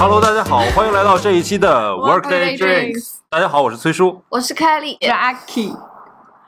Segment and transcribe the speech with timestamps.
[0.00, 3.16] Hello，大家好，欢迎来到这一期的 Workday Drinks。
[3.28, 4.22] 大家好，我是崔叔。
[4.28, 5.72] 我是凯莉，我是阿 K。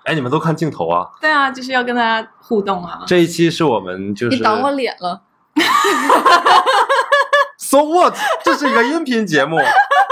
[0.04, 1.04] 哎，你们都看镜头啊！
[1.20, 3.02] 对啊，就是要跟大家互动啊。
[3.08, 5.22] 这一期是我们就是你挡我脸了。
[7.58, 8.14] So what？
[8.44, 9.58] 这是一个音频节目，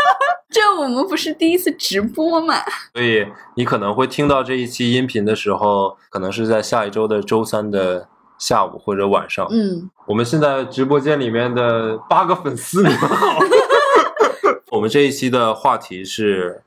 [0.51, 2.57] 这我们不是第一次直播嘛？
[2.93, 9.47] 所以你可能会听到这一期音频的时候，可能是在下一周的周三的下午或者晚上。
[9.51, 13.39] 嗯，我们现在直播间里面的八个粉丝，你们好。
[14.71, 16.63] 我们这一期的话题是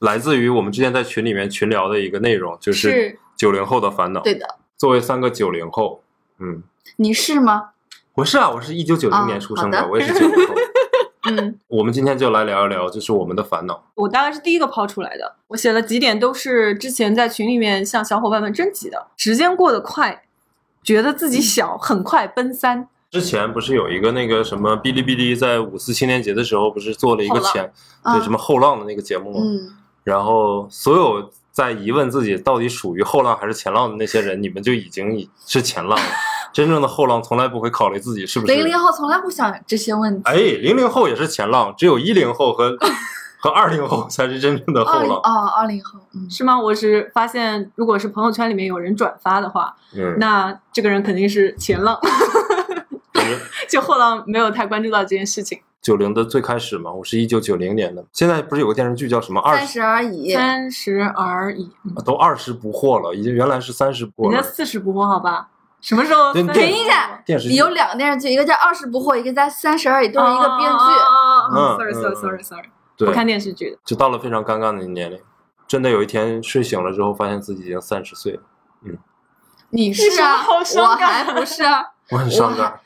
[0.00, 4.20] 来自于我们之前在群里面群聊的一个内容，就是是九零后的烦恼。
[4.20, 4.46] 对的。
[4.76, 6.02] 作为三个九零后，
[6.38, 6.62] 嗯，
[6.96, 7.70] 你是吗？
[8.14, 10.54] 我是啊，我是一九九零年出生的，哦的我也是九零后。
[11.30, 13.80] 嗯，我们今天就来聊一聊，就是我们的烦恼。
[13.94, 15.36] 我大概是第一个抛出来的。
[15.46, 19.06] 我写了几点，都是之前在群里面向小伙伴们征集的。
[19.16, 20.24] 时间过得快，
[20.82, 22.88] 觉得自己小，很快奔三。
[23.10, 27.70] 之前不是有一个那个什么哔哩哔哩在五四青年节的时候，不是做了一个前
[28.02, 29.40] 啊对什么后浪的那个节目吗？
[29.42, 29.70] 嗯，
[30.02, 36.04] 然后所有在疑问自己到底属于后浪还是前浪的那些人，你们就已经是前浪了。
[36.54, 40.22] 真正的后浪从来不会考虑自己是不是零零后从来不想这些问题。
[40.24, 42.76] 哎，零零后也是前浪，只有一零后和
[43.42, 45.00] 和二零后才是真正的后浪。
[45.00, 46.56] 二零哦，二零后，嗯，是吗？
[46.58, 51.98] 我是发现，如果是朋友圈里面有人转发的话，嗯，那这个人肯定是前浪，
[53.68, 55.60] 就后浪没有太关注到这件事情。
[55.80, 58.04] 九零的最开始嘛，我是一九九零年的。
[58.12, 60.32] 现在不是有个电视剧叫什么二十，而已。
[60.32, 64.34] 三十而已，嗯都二十不惑了，已经原来是三十不惑了。
[64.34, 65.48] 人家四十不惑，好吧？
[65.80, 70.84] 什么时候30对对停一下，电视剧有两个电视剧，一个叫《二十不惑》，一个叫《三十而已》，都是一个编剧。
[71.52, 72.40] 嗯 Sorry,
[72.98, 73.06] 嗯 sorry, 嗯 sorry, sorry。
[73.06, 73.78] 对我，看电视剧的。
[73.84, 75.20] 就到了非常尴尬的年龄。
[75.66, 78.42] 真的有一天睡醒了之后，发现自己已经三十岁了，
[78.84, 78.98] 嗯
[79.70, 81.82] 你是啊，我感还不是啊。
[82.10, 82.78] 我很伤感。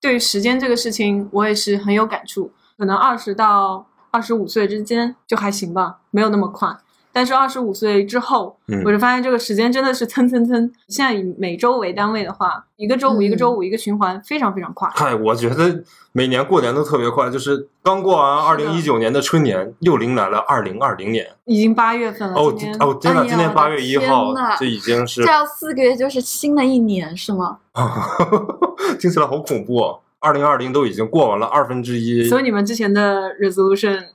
[0.00, 2.52] 对于时间这个事情，我也是很有感触。
[2.76, 6.68] 可能二十到二十五岁之间就还行吧，没有那么快。
[7.12, 10.70] 但是二十五岁之后，嗯我就发现这个时间真的是蹭蹭蹭。
[10.86, 14.88] 现在以每周为单位的话，一个周五嗯一个周五一个循环，非常非常快。
[14.94, 15.82] 嗨，我觉得
[16.12, 21.26] 每年过年都特别快，就是刚过完二零一九年的春年，又迎来了二零二零年。
[21.44, 27.58] 已经八月份了，哦哦，真的，今天八月一号这已经是这，要四个月就是新的一年是吗？
[29.00, 30.00] 听起来好恐怖哦。
[30.20, 34.08] 二零二零都已经过完了二分之一，所以你们之前的 resolution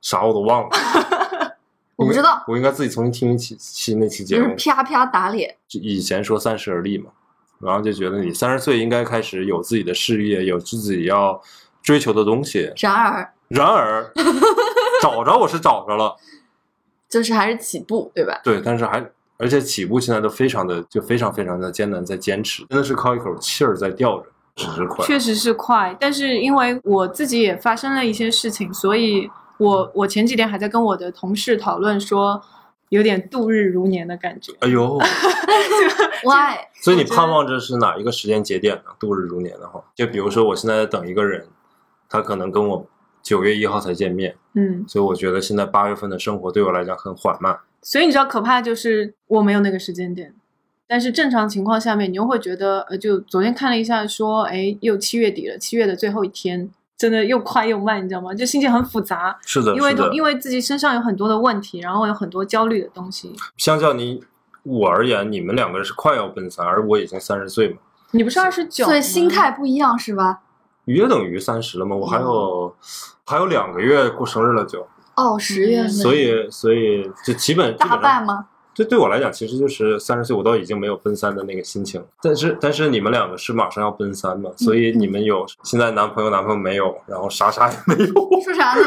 [0.00, 0.68] 啥我都忘了。
[2.00, 4.54] 我不知道，我应该自己重新听一期期那期节就是目。
[4.56, 5.54] 啪啪打脸。
[5.68, 7.10] 以前说三十而立嘛，
[7.58, 11.38] 然后就觉得你三十岁应该开始有自己的事业，有自己要
[11.82, 12.72] 追求的东西。
[12.78, 14.10] 然而，然而，
[15.02, 16.16] 找着我是找着了，
[17.06, 18.40] 就是还是起步，对吧？
[18.42, 19.04] 对，但是还
[19.36, 25.04] 而且起步现在都非常的就非常非常的艰难，在坚持，真的是靠一口气儿在吊着，只是快。
[25.04, 32.42] 确实是快，但是因为我自己也发生了一些事情，所以我我前几天还在跟我的同事讨论说，
[32.88, 34.52] 有点度日如年的感觉。
[34.60, 34.98] 哎呦，
[36.24, 36.56] Why？
[36.82, 38.82] 所以你盼望着是哪一个时间节点呢？
[38.98, 41.46] 度日如年的话，就比如说我现在在等一个人，
[42.08, 42.86] 他可能跟我
[43.22, 47.58] 九月一号才见面，嗯，所以我觉得现在八月份的生活对我来讲很缓慢。
[47.82, 50.34] 所以你知道可怕就是我没有那个时间点，
[50.86, 56.70] 但是正常情况下面，你又会觉得，呃，就昨天看了一下，说，哎，又七月底了，七月的最后一天，
[57.00, 58.34] 真的又快又慢，你知道吗？
[58.34, 63.34] 就心情很复杂，是的，因为是的，因为自己身上有很多的问题，然后有很多焦虑的东西。
[63.56, 64.22] 相较你
[64.64, 67.78] 我而言，你们两个人是快要奔三，而我已经三十岁嘛，
[68.10, 70.40] 你不是二十九，所以心态不一样是吧？
[70.84, 72.76] 约等于三十了吗，我还有、
[73.24, 74.86] 还有两个月过生日了就，
[75.16, 78.48] 哦，十月份，所以所以就基本大，半吗？
[78.72, 82.02] 这对我来讲其实就是三十岁，我都已经没有奔三的那个心情。
[82.22, 88.82] 但是但是你们两个是马上要奔三嘛，所以你们有现在男朋友男朋友没有，然后啥啥也没有，说啥呢？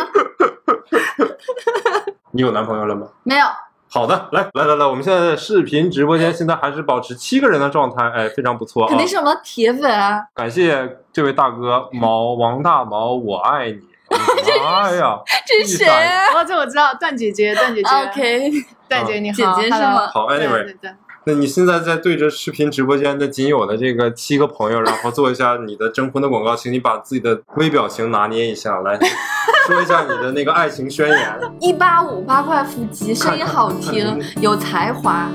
[2.32, 3.08] 你有男朋友了吗？
[3.24, 3.46] 没有，
[3.90, 8.90] 好的，来来来来，我们现在的视频直播间现在还是保持七个人的状态，哎，非常不错啊！
[8.90, 10.24] 肯定是我们铁粉啊！
[10.34, 13.82] 感谢这位大哥毛王大毛，我爱你！
[14.64, 18.52] 妈呀，这是谁啊哦，这我知道，段姐姐，段姐姐？OK，
[18.88, 20.92] 段姐你好，姐姐是吗好，anyway，对对
[21.26, 29.00] 那你现在在对着视频直播间的仅有的这个七个朋友，然后做一下你的征婚的广告，请你把自己的微表情拿捏一下，来
[29.66, 31.40] 说一下你的那个爱情宣言。
[31.62, 35.30] 一八五八块腹肌，声音好听， 有才华。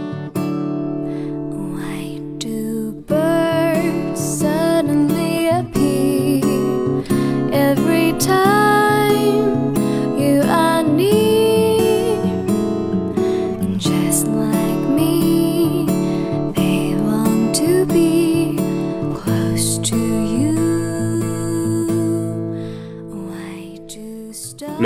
[1.75, 7.03] Why do birds suddenly appear
[7.51, 8.68] every time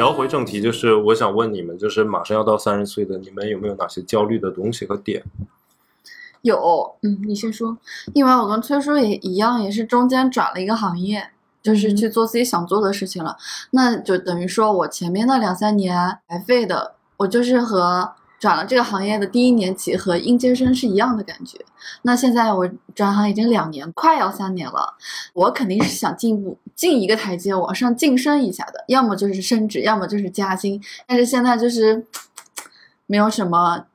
[0.02, 5.22] 聊回正题，就是我想问你们，就是马上要到三十岁的你们有没有哪些焦虑的东西和点？
[6.40, 7.78] 有，嗯，你先说。
[8.12, 11.30] 因为我跟崔叔也一样，也是中间转了一个行业，
[11.62, 13.36] 就是去做自己想做的事情了。
[13.70, 21.56] 那就等于说我前面的两三年白费的，我就是和转了这个行业的第一年起和应届生是一样的感觉。
[22.02, 24.94] 那现在我转行已经两年，快要三年了，
[25.32, 30.82] 我肯定是想进步，进一个台阶往上晋升一下的，要么就是升职，要么就是加薪。
[31.06, 32.04] 但是现在就是
[33.06, 33.86] 没有什么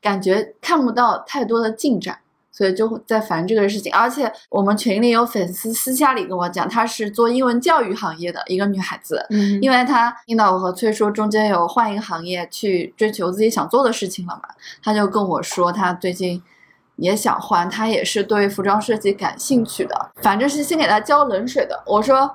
[0.00, 2.20] 感觉，看不到太多的进展。
[2.58, 14.48] 所以就在烦这个事情，而且我们群里有粉丝私下里跟我讲，她是做英文教育行业的一个女孩子，嗯因为她听到我和崔说中间有换一个行业去追求自己想做的事情了嘛，
[14.82, 16.42] 她就跟我说她最近
[16.96, 21.80] 也想换，她也是对服装设计感兴趣的，反正是先给她浇冷水的。
[21.86, 22.28] 我说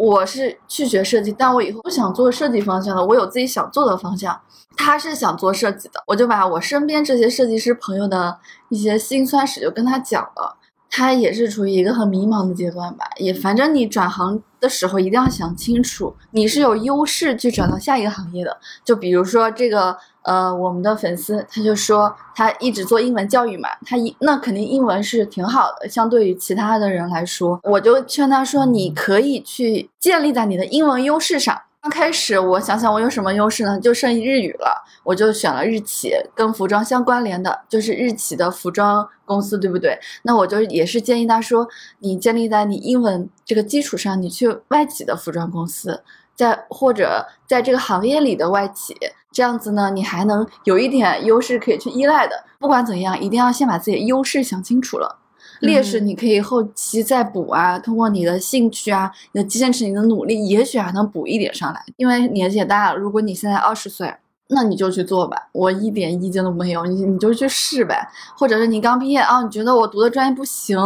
[0.00, 4.40] 我是去学设计，但我以后不想做设计方向的，我有自己想做的方向。
[4.74, 8.38] 他是想做设计的，我就把我身边这些设计师朋友的
[8.70, 10.56] 一些辛酸史就跟他讲了。
[10.88, 18.56] 他也是处于一个很迷茫的阶段吧，也反正你转行的时候一定要想清楚，你是有优势去转到下一个行业的。
[18.82, 31.62] 就比如说这个呃，我们的粉丝他就说他一直做英文教育嘛，他一那肯定英文是挺好的，相对于其他的人来说，我就劝他说，你可以去建立在你的英文优势上。
[31.82, 33.80] 刚开始我想想我有什么优势呢？
[33.80, 39.98] 就剩日语了，我就选了日企，跟服装相关联的，就是日企的服装公司，对不对？
[40.24, 41.66] 那我就也是建议他说，
[42.00, 46.02] 你建立在你英文这个基础上，你去外企的服装公司，
[46.36, 48.94] 在或者在这个行业里的外企，
[49.32, 52.44] 这样子呢，你还能有一点优势可以去依赖的。
[52.58, 55.18] 不管怎样，一定要先把自己的优势想清楚了。
[55.60, 61.82] 劣势嗯你可以后期再补啊，通过你的兴趣啊，你的坚持、你的努力，也许还能补一点上来。
[61.96, 64.14] 因为年纪也大了，如果你现在二十岁，
[64.48, 68.08] 那你就去做吧，我一点意见都没有，你你就去试呗。
[68.36, 70.78] 或者是你刚毕业啊，你觉得我读的专业不行，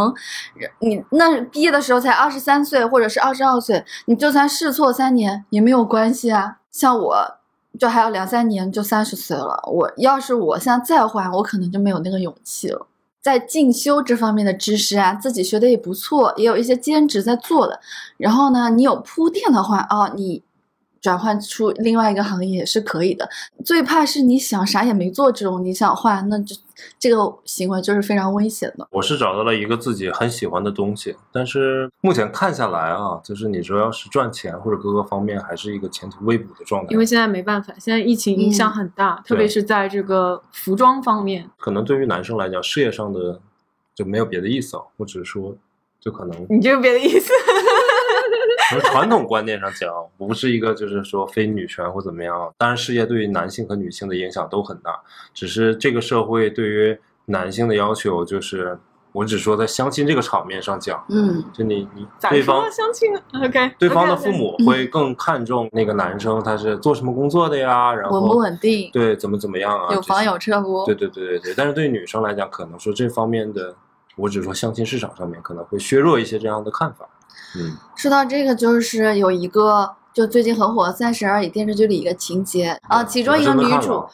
[0.79, 6.57] 你那毕业的时候才二十三岁或者是二十二岁，你就算试错三年也没有关系啊。
[6.69, 7.37] 像我。
[7.77, 12.87] 就还有两三年就三十岁了，我要是我现在再换，我可能就没有那个勇气了。
[13.21, 17.79] 在进修这方面的知识啊，自己学的也不错，也有一些兼职在做的。
[18.17, 20.43] 然后呢，你有铺垫的话，啊，你
[21.05, 23.29] 转换出另外一个行业也是可以的。
[23.63, 26.55] 最怕是你想啥也没做这种，你想换，那就
[26.97, 27.15] 这个
[27.45, 28.87] 行为就是非常危险的。
[28.89, 36.87] 我是找到了一个自己很喜欢的东西，但是目前看下来啊，就是你说要是赚钱或者各个方面，还是一个前途未卜的状态。
[36.91, 41.47] 因为现在没办法，现在疫情影响很大，特别是在这个服装方面。
[41.59, 43.39] 可能对于男生来讲，事业上的
[43.93, 45.55] 就没有别的意思啊，我只是说，
[45.99, 47.31] 就可能你这个别的意思？
[48.69, 52.51] 从传统观念上讲，不是一个就是说非女权或怎么样。
[52.57, 54.99] 当然，事业对于男性和女性的影响都很大，
[55.33, 58.77] 只是这个社会对于男性的要求就是，
[59.11, 63.09] 我只说在相亲这个场面上讲，嗯，就你你咋对方说相亲
[63.43, 70.85] ？OK，对方的父母会更看重那个男生他是做什么工作的呀，然后稳不稳定，对怎么怎么样啊，有房有车不？
[70.85, 73.75] 对对对对对，但是对女生来讲，可能说这方面的，
[74.15, 77.07] 我只说相亲市场上面可能会削弱一些这样的看法。
[77.55, 82.77] 嗯，说到这个，就是有一个就最近很火的《三十而已》电视剧里一个情节。
[82.87, 84.05] 啊，其中一个女主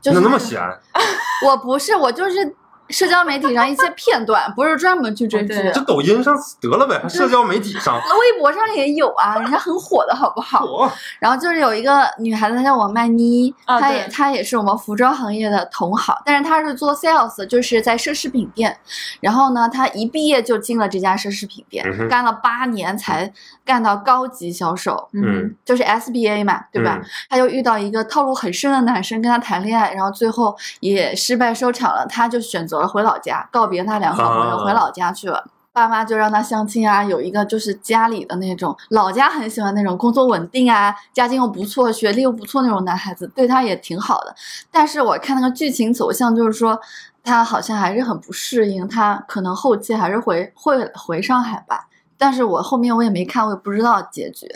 [0.00, 0.60] 就是那那么闲，
[1.46, 2.54] 我不是，我就是
[2.90, 5.48] 社交媒体上一些片段，不是专门去追剧。
[5.48, 10.64] 对这抖音上得了呗，还社交媒体上，微博上也有啊，人家很火的好不好？
[10.64, 18.76] 我然后就是有一个女孩子，她叫王曼妮，啊她也她也是我们服装行业的同行，但是她是做 sales，就是在奢侈品店。
[19.20, 23.32] 然后呢，她一毕业就进了这家奢侈品店，嗯干了八年才
[23.64, 26.98] 干到高级销售，嗯，就是 SBA 嘛，对吧？
[27.02, 35.44] 嗯她又遇到一个套路很深的男生跟她谈恋爱，然后最后也失败收场了，她就选择了回老家，告别他两个好朋友，啊回老家去了。
[35.72, 44.34] 爸妈就让他相亲啊，有一个就是家里的那种老家很喜欢那种工作稳定啊，家境又不错，学历又不错那种男孩子，对他也挺好的。
[44.70, 46.78] 但是我看那个剧情走向，就是说
[47.22, 51.86] 他好像还是很不适应，他可能后期还是回会回上海吧。
[52.18, 54.46] 但是我后面我也没看，我也不知道结局，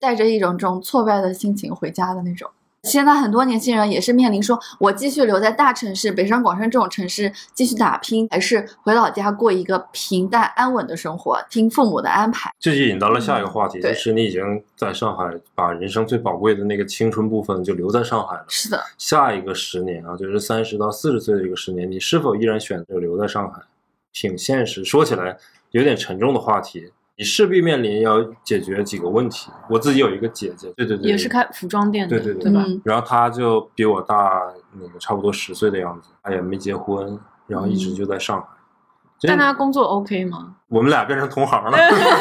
[0.00, 2.50] 带着一种这种挫败的心情回家的那种。
[2.84, 12.52] 现在很多年轻人也是面临说，我继续留在大城市，北上广深这种城市继续打拼，还是回老家过一个平淡安稳的生活，听父母的安排。
[12.60, 18.44] 这就引到了下一个话题，对就是你已经在上海把人生最宝贵的那个青春部分就留在上海了。
[18.48, 23.62] 是的，下一个十年啊，就是三十到四十岁的一个十年，你是否依然选择留在上海？
[24.12, 25.36] 挺现实，说起来
[25.72, 29.50] 有点沉重的话题，你势必面临要解决几个问题。
[29.70, 32.64] 我自己有一个姐姐，对对对，也是开服装店的，对对对吧？
[32.66, 34.42] 嗯然后她就比我大
[34.72, 38.46] 那个差不多十岁的样子，她也没结婚，然后一直就在上海。
[39.22, 40.56] 但她工作 OK 吗？
[40.68, 41.78] 我们俩变成同行了，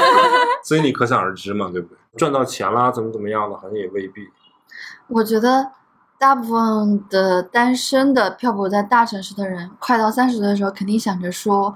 [0.64, 1.98] 所以你可想而知嘛，对不对？
[2.16, 4.30] 赚到钱啦，怎么怎么样的，好像也未必。
[5.08, 5.72] 我觉得
[6.20, 11.74] 大部分的单身的漂泊在大城市的人，快到三十岁的时候，肯定想着说，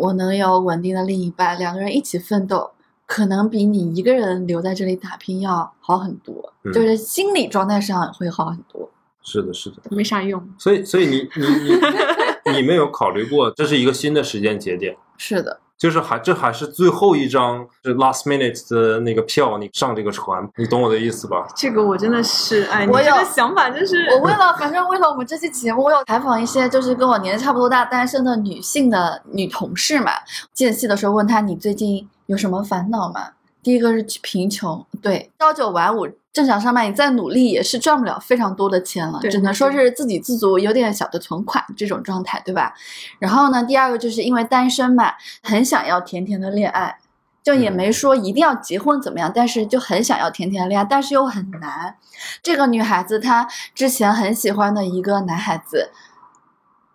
[0.00, 2.70] 我能有稳定的另一半，两个人一起奋斗，
[3.06, 8.88] 可能比你一个人留在这里打拼要好很多，嗯就是心理状态上会好很多。
[9.22, 9.76] 是的，是的。
[9.90, 10.42] 没啥用。
[10.58, 21.48] 所以，所以你你你 你没有考虑过，这是一个新的时间节点，是的，就是还这还是最后一张是 last minute 的那个票，你上这个船，你懂我的意思吧？
[21.56, 30.12] 这个我真的是，哎，你我有这个想法就是，我为了反正为了我们这期节目，我有采访一些就是跟我年纪差不多大单身的女性的女同事嘛。
[30.52, 33.30] 间隙的时候问她你最近有什么烦恼吗？
[33.62, 42.74] 第一个是贫穷，对，朝九晚五正常上班，你再努力也是赚不了非常多的钱了，对只能说是自给自足，有点小的存款这种状态，对吧？
[43.18, 46.98] 然后呢，第二个就是因为单身嘛，很想要甜甜的恋爱。
[47.42, 51.96] 就也嗯没说一定要结婚怎么样，但是就很想要甜甜的恋爱，但是又很难。
[52.42, 55.90] 这个女孩子她之前很喜欢的一个男孩子，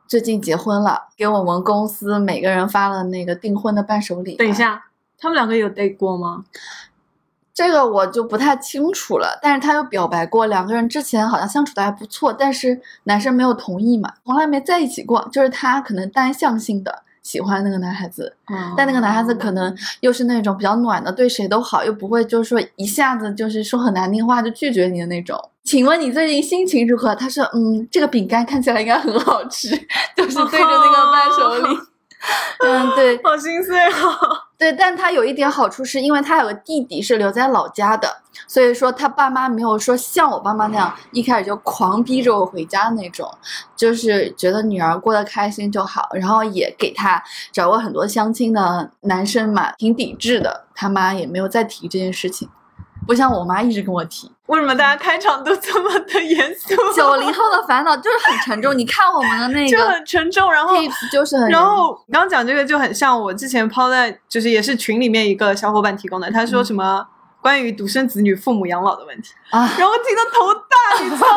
[0.07, 4.35] 最近结婚了，给我们公司每个人发了那个订婚的伴手礼。
[4.35, 4.85] 等一，下，
[5.17, 6.45] 他们两个有 date 过吗？
[7.55, 9.39] 这个我就不太清楚了。
[9.41, 15.27] 但是他有表白过，两个人之前好像相处的还不错，但是男生没有同意嘛，从来没在一起过。
[15.31, 18.35] 就是他可能单向性的喜欢那个男孩子，
[18.75, 25.39] 但那个男孩子可能又是那种比较暖的，对谁都好，又不会就是说一下子就是说很难听话就拒绝你的那种。
[25.63, 27.15] 请问你最近心情如何？
[27.15, 29.69] 他说，嗯，这个饼干看起来应该很好吃，
[30.15, 31.79] 就是对着那个伴手礼。
[32.59, 34.37] 嗯，对 好心碎哦！
[34.57, 43.29] 对，但他有一点好处，是因为他有个弟弟是留在老家的，所以说他爸妈没有说像我爸妈那样一开始就狂逼着我回家那种，
[43.75, 52.49] 就是觉得女儿过得开心就好，然后也给他找过很多相亲的男生嘛，挺抵制的，他妈也没有再提这件事情，
[53.05, 54.31] 不像我妈一直跟我提。
[54.47, 56.75] 为什么大家开场都这么的严肃？
[56.95, 60.75] 九零后的烦恼就是很沉重，你看我们的那个就很沉重，然后
[61.11, 67.03] 就是很，然后刚刚讲这个就很像我之前抛在，就是也是群里面一个小伙伴提供的，他说什么
[67.41, 71.35] 关于独生子女父母养老的问题，啊，然后我听得头大， 你知道吗？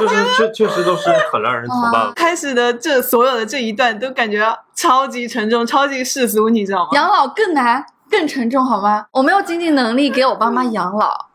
[0.00, 2.12] 我就就是确确实都是很让人头大的。
[2.16, 4.42] 开始的这所有的这一段都感觉
[4.74, 6.90] 超级沉重，超级世俗，你知道吗？
[6.92, 9.06] 养老更难、更沉重，好吗？
[9.12, 11.26] 我没有经济能力给我爸妈养老，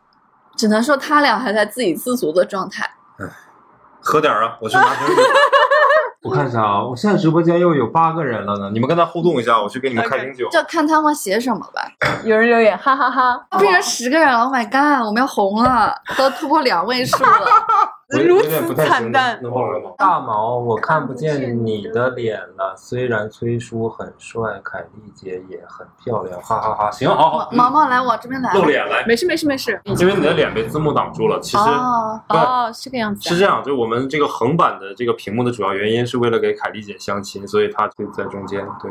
[0.56, 2.90] 只能说他俩还在自给自足的状态。
[4.00, 5.22] 喝点啊，我去拿瓶酒。
[6.22, 10.48] 我看一下啊，我现在直播间又有八个人了呢，你们跟他互动一下，我去给你们开瓶酒。
[10.50, 11.82] 就看他们写什么吧。
[12.24, 15.04] 有人留言，哈哈哈变成十个人了，Oh my god！
[15.06, 17.30] 我们要红了，都突破两位数了。
[18.12, 19.42] 我有如有点不太行此惨淡。
[19.96, 22.74] 大毛，我看不见你的脸了。
[22.76, 28.52] 虽然崔叔很帅，凯丽姐也很漂亮，哈哈哈行，好好，毛毛来，我这边来。
[28.52, 29.80] 露脸来，没事没事没事。
[29.84, 31.40] 因为你的脸被字幕挡住了。
[31.40, 33.32] 其实哦，是哦，是这个样子、啊。
[33.32, 38.90] 是这样，就我们这个横版的这个屏幕的主要原因是为了给凯丽姐相亲，所以她就在中间，对，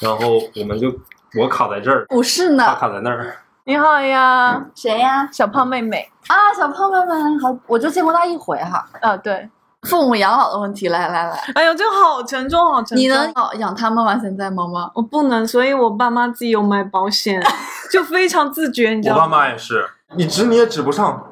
[0.00, 0.92] 然后我们就
[1.38, 3.36] 我卡在这儿，不是她呢，卡在那儿。
[3.64, 5.28] 你好呀，谁呀？
[5.30, 6.10] 小胖妹妹。
[6.26, 8.84] 啊，小胖妹妹，好，我就见过她一回哈。
[9.00, 9.48] 啊，对。
[9.82, 12.98] 父母养老的问题，来来来，哎呦，这个好沉重，好沉重。
[12.98, 14.18] 你能养养他们吗？
[14.18, 14.90] 现在妈妈？
[14.94, 17.40] 我不能，所以我爸妈自己有买保险，
[17.90, 19.36] 就非常自觉，你知道吗我爸？
[19.38, 21.24] 妈也是，你指你也指不上，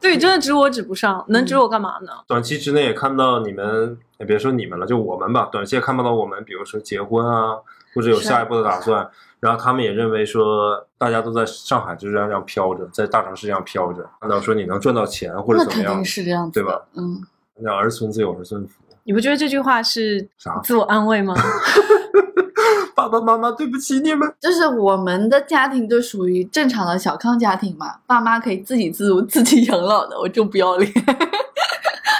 [0.00, 2.12] 对，真的指我指不上，能指我干嘛呢？
[2.26, 7.56] 短期之内也看不到你们，也别说你们了，就我们吧，短期也看不到我们，比如说结婚啊，
[7.94, 9.08] 或者有下一步的打算。
[9.40, 16.82] 然后他们也认为说，大家都在上海就这样这样飘着，在大城市这样飘着，看到说你能赚到钱或者怎么样那肯定，是这样子，对吧？
[16.94, 17.22] 嗯，
[17.60, 18.74] 那儿孙自有儿孙福。
[19.04, 21.34] 你不觉得这句话是啥自我安慰吗？
[22.94, 24.28] 爸爸妈妈，对不起你们。
[24.40, 30.92] 就是我们的家庭就属于正常的小康家庭嘛，爸妈可以自给自足、自己养老的，我就不要脸。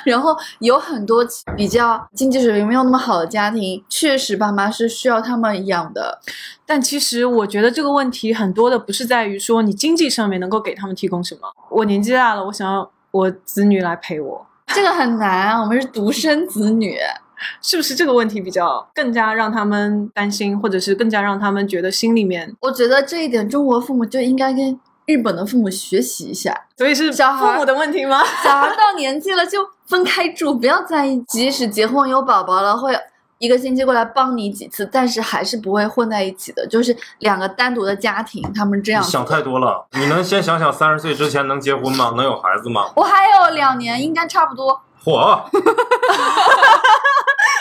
[0.05, 1.25] 然后有很多
[1.57, 6.21] 比较经济水平没有那么好的家庭，确实爸妈是需要他们养的。
[6.67, 11.40] 但其实我觉得这个问题很多的不是在于说你经济上面能够给他们提供什么。
[11.71, 16.99] 我年纪大了，我想要我子女来陪我，这个很难啊，我们是独生子女，
[17.62, 26.55] 是不是这个问题比较更加让他们担心，或者是更加让他们觉得心里面，我觉得这一点中国父母就应该跟日本的父母学习一下。
[26.76, 28.23] 所以是小孩父母的问题吗？
[28.45, 32.95] 小孩到年纪了就分开住，不要在意，即使结婚有宝宝了，会
[33.38, 39.87] 一个星期过来帮你几次，但是还是不会混在一起的，就是两个单独的家庭，他们这样你想太多了。
[39.92, 42.12] 你能先想想三十岁之前能结婚吗？
[42.16, 42.90] 能有孩子吗？
[42.97, 44.80] 我还有两年，应该差不多。
[45.04, 45.40] 嚯！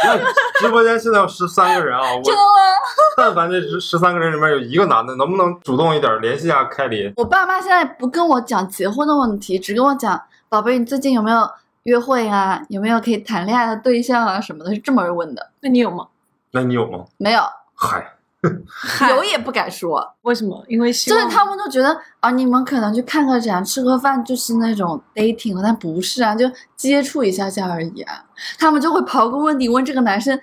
[0.04, 0.16] 那
[0.60, 2.46] 直播间现在有十三个人啊，我真的吗？
[3.18, 7.12] 但凡这十十三个人里面有一个男的，能不能主动一点联系一下凯里？
[7.16, 10.20] 我爸妈现在不跟我讲结婚的问题，只跟我讲，
[10.50, 11.50] 宝贝，你最近有没有
[11.88, 12.62] 约会啊？
[12.68, 14.42] 有没有可以谈恋爱的对象啊？
[14.42, 15.52] 什么的，是这么问的。
[15.62, 16.08] 那你有吗？
[16.52, 17.06] 那你有吗？
[17.16, 17.42] 没有，
[17.74, 20.62] 嗨，有也不敢说，为什么？
[20.68, 28.26] 因为希望就是他们都觉得啊，你们可能去看个展、吃个饭，就是那种 dating 了，但不是啊，就接触一下下而已啊。
[28.60, 30.38] 他们就会刨根问底，问这个男生，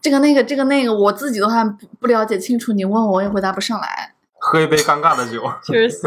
[0.00, 4.14] 这个那个这个那个，我自己都还不不了解清楚，你问我我也回答不上来。
[4.38, 5.42] 喝一杯尴尬的酒。
[5.64, 5.98] 确实，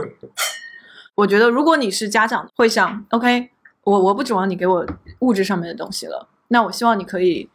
[1.15, 3.51] 我觉得如果你是家长，会想，OK，
[3.85, 4.85] 我我不指望你给我
[5.19, 7.49] 物质上面的东西了，那我希望你可以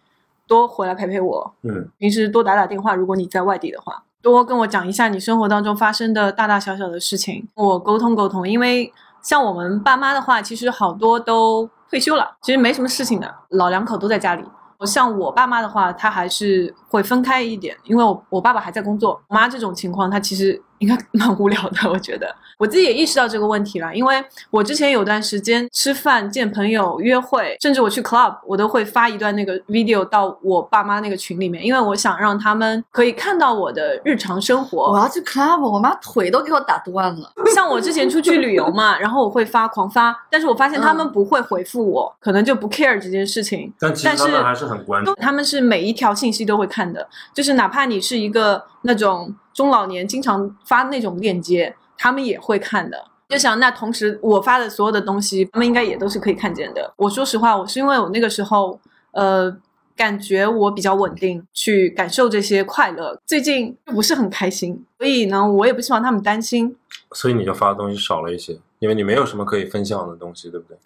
[0.46, 8.48] 多回来陪陪我，嗯，平时多打打电话，如果你在外地的话，多跟我讲一下你生活当中发生的大大小小的事情，我沟通沟通。
[8.48, 14.44] 因为像我们爸妈的话，其实好多都退休了，其实没什么事情的，老两口都在家里。
[14.78, 22.26] 我像我爸妈的话，他还是会分开一点，因为我我爸爸还在工作，我妈这种情况，他其实应该蛮无聊的，我觉得。
[22.58, 34.92] 我自己也意识到这个问题了，因为我之前有段时间吃饭、见朋友、约会，甚至我去 club，我都会发一段那个 video 到我爸妈那个群里面，因为我想让他们可以看到我的日常生活。
[34.92, 37.32] 我要去 club，我妈腿都给我打断了。
[37.54, 43.72] 像我之前出去旅游嘛，然后我会发狂发，但是我发现他们不会回复我，可能就不 care 这件事情。
[43.78, 45.14] 但其实他们还是很关注。
[45.14, 53.04] 他们是每一条信息都会看的，就是哪怕你是一个那种中老年经常发那种链接，他们也会看的。
[53.28, 56.92] 就想那同时我发的所有的东西，他们应该也都是可以看见的。
[56.96, 58.80] 我说实话，我是因为我那个时候
[59.12, 59.56] 呃
[59.94, 63.16] 感觉我比较稳定，去感受这些快乐。
[63.26, 66.74] 最近不是很开心，所以呢，我也不希望他们担心，
[67.12, 70.76] 所以你就发的东西少了一些，因为你没有什么可以分享的东西，对不对？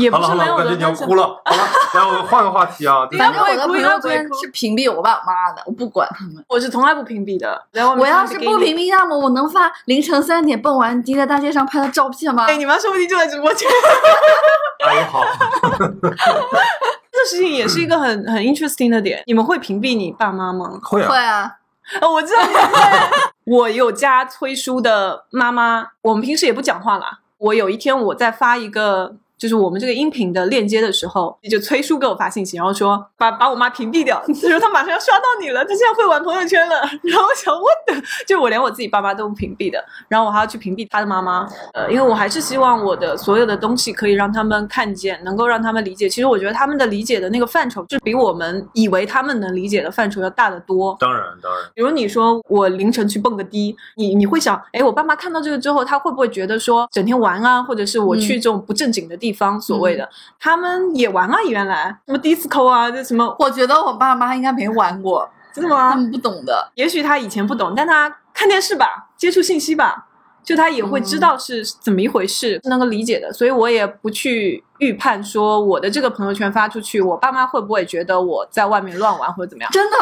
[0.00, 1.24] 也不好了好了，是没有我感觉你要哭了。
[1.44, 3.06] 好了，来我换个话题啊。
[3.18, 6.44] 反正我的朋友圈是屏蔽我爸我妈的，我不管他们。
[6.48, 7.60] 我是从来不屏蔽的。
[7.98, 12.46] 我要是不屏蔽他们，我能发凌晨三点蹦完迪在大街上拍的照片吗？
[12.46, 13.68] 哎，你妈说不定就在直播间。
[14.86, 15.24] 阿姨好，
[15.90, 19.24] 这个事情也是一个很很 interesting 的点。
[19.26, 20.78] 你们会屏蔽你爸妈吗？
[20.84, 21.56] 会啊，会啊，
[22.00, 22.60] 哦，我知道你会。
[23.44, 27.18] 我有加崔叔的妈妈，我们平时也不讲话啦。
[27.40, 29.16] 我有一天我在发一个。
[29.40, 34.22] 就是我们这个音频的链接的时候，就崔叔给我发信息，然后说把把我妈屏蔽掉。
[34.26, 36.76] 他 说他马上要刷到你了，他现在会玩朋友圈了。
[37.02, 41.48] 然后我想问的，就我连我自己爸妈都不屏蔽的，然后我还要去屏蔽他的妈妈。
[41.72, 46.06] 呃，因为我还是希望我的所有的东西可以让他们看见，能够让他们理解。
[46.06, 50.94] 其实我觉得他们的理解的那个范畴，就比我们以为他们能理解的范畴要大得多。
[51.00, 65.90] 当然当然，比如你说我凌晨去蹦个迪，你你会想，哎，我爸妈看到这个之后，他会不会觉得说整天玩啊，或者是我去这种不正经的地方，所谓的他们也玩啊，原来什么 disco 啊，这什么我觉得我爸妈应该没玩过，真的吗？
[65.90, 66.70] 他们不懂的。
[66.74, 70.06] 也许他以前不懂，但他看电视吧，接触信息吧，
[70.42, 73.32] 就他也会知道是怎么一回事，是能够理解的。
[73.32, 79.70] 所以我也不去预判说我的这个朋友圈发出去，我爸妈会不会觉得我在外面乱玩或者怎么样？
[79.72, 79.96] 真的，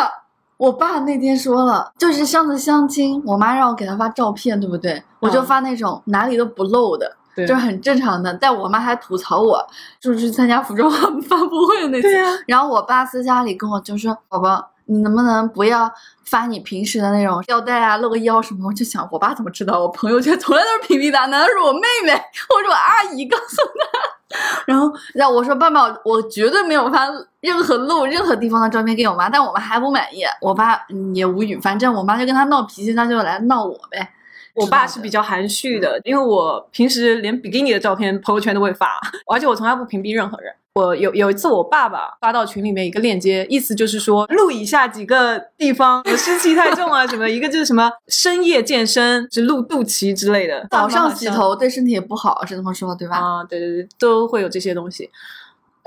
[0.57, 5.03] 我爸那天说了，就是上次相亲，我妈让我给他发照片，对不对？
[5.21, 7.17] 我就发那种哪里都不露的。
[7.38, 9.64] 对就是很正常的，但我妈还吐槽我，
[10.01, 10.90] 就是去参加服装
[11.22, 12.09] 发布会的那次。
[12.11, 15.90] 对啊然后我爸私下里跟我就说：“宝宝，你能不能不要
[16.24, 21.18] 发你平时的那种吊带啊、露个腰什么？”我就想，我爸怎么知道我朋友圈从来都是屏蔽的？
[21.29, 22.12] 难道是我妹妹
[22.48, 23.57] 或者我阿姨告诉
[23.92, 23.98] 他？
[24.66, 27.07] 然后，然后我说：“爸爸，我绝对没有发
[27.40, 31.59] 任何露任何地方的照片给我妈。”但我妈还不满意，我爸嗯也无语。
[31.59, 34.07] 反正我妈就跟他闹脾气，他就来闹我呗。
[34.55, 38.99] 我爸是比较含蓄的，因为我平时连比基尼的照片朋友圈都会发，
[39.33, 40.53] 而且我从来不屏蔽任何人。
[40.75, 53.17] 我有有一次，我爸爸发到群里面一个链接，意思就是说录以下几个地方我湿气太重啊什么，一个就是什么深夜健身，是露肚脐之类的，早上洗头对身体也不好，是这么说对吧？
[53.17, 55.11] 啊，对对对，都会有这些东西。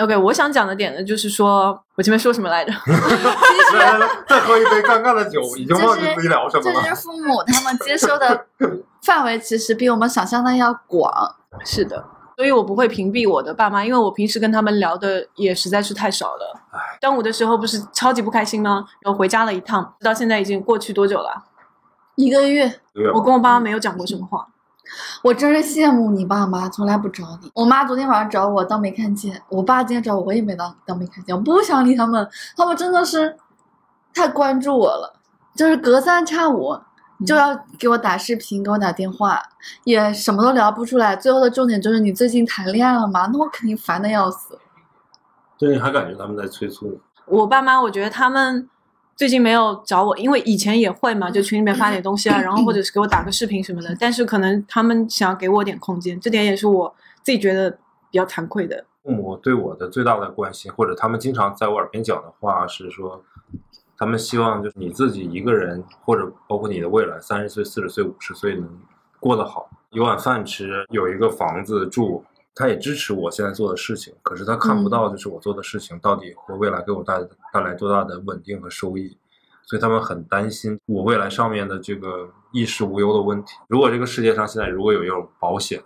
[0.02, 2.72] OK，我想讲的点呢，就是说我前面说什么来着？
[3.74, 6.82] 来来来，再喝一杯尴尬的酒，已经忘记自己聊什么了。
[6.82, 8.46] 就是父母他们接收的
[9.04, 11.36] 范围其实比我们想象的要广。
[11.64, 12.04] 是的，
[12.36, 16.60] 所以我不会屏蔽我的爸妈，因为我平时跟他们聊的也实在是太少了。
[17.00, 18.86] 端午的时候不是超级不开心吗？
[19.02, 21.44] 然后回家了一趟，到现在已经过去多久了？
[22.16, 22.80] 一个月，
[23.14, 24.48] 我跟我爸妈没有讲过什么话。
[25.22, 27.52] 我真是羡慕你爸妈，从来不找你。
[27.54, 31.36] 我妈昨天晚上找我，当没看见；我爸今天找我，我也没当当没看见。
[31.36, 33.36] 我不想理他们，他们真的是
[34.14, 35.14] 太关注我了，
[35.56, 36.78] 就是隔三差五
[37.26, 39.42] 就要给我打视频，给我打电话，
[39.84, 41.16] 也什么都聊不出来。
[41.16, 43.30] 最后的重点就是你最近谈恋爱了吗？
[43.32, 44.58] 那我肯定烦的要死。
[45.58, 47.00] 对，你还感觉他们在催促你？
[47.28, 48.68] 我爸妈，我觉得他们
[49.16, 53.96] 最近没有找我，因为以前也会嘛，就群里面发点东西啊， 然后或者是给我打个视频什么的。
[54.00, 58.84] 但是可能他们想要给我点空间，这点也是我自己觉得比较惭愧的。
[59.04, 63.24] 父母对我的最大的关心，或者他们经常在我耳边讲的话是说，
[63.98, 68.68] 他们希望就是你自己一个人，或者包括你的未来，三十岁、四十岁、五十岁能
[69.20, 72.24] 过得好，有碗饭吃，有一个房子住。
[72.54, 77.20] 他也支持我现在做的事情，可是他看不到就是我做的事情到底会未来给我带
[77.54, 79.18] 带来多大的稳定和收益，
[79.64, 83.54] 所以他们很担心我未来上面的这个衣食无忧的问题。
[83.68, 85.82] 如果这个世界上现在如果有一种保险，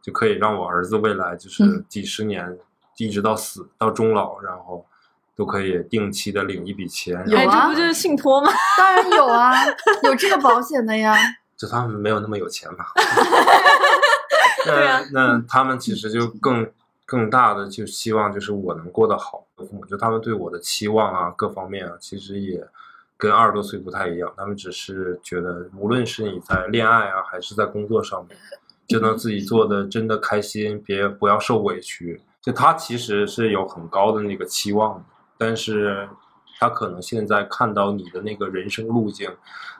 [0.00, 2.58] 就可以让我儿子未来就是嗯几十年
[2.98, 4.86] 一直到死到终老，然后
[5.34, 8.52] 都可以定期的领一笔钱，有啊这不就是信托吗？
[8.78, 9.52] 当然有啊，
[10.04, 11.16] 有这个保险的呀。
[11.56, 12.92] 就他们没有那么有钱吧？
[14.66, 16.70] 那那他们其实就更
[17.06, 19.44] 更大的就希望就是我能过得好。
[19.56, 22.66] 父母就他们对我的期望啊，各方面啊，其实也
[23.16, 24.32] 跟二十多岁不太一样。
[24.36, 28.36] 他们只是觉得，无论是你在恋爱啊，还是在工作上面，
[28.88, 32.20] 就能自己做的真的开心，别不要受委屈。
[32.42, 35.02] 就他其实是有很高的那个期望，
[35.38, 36.08] 但是
[36.58, 39.30] 他可能现在看到你的那个人生路径，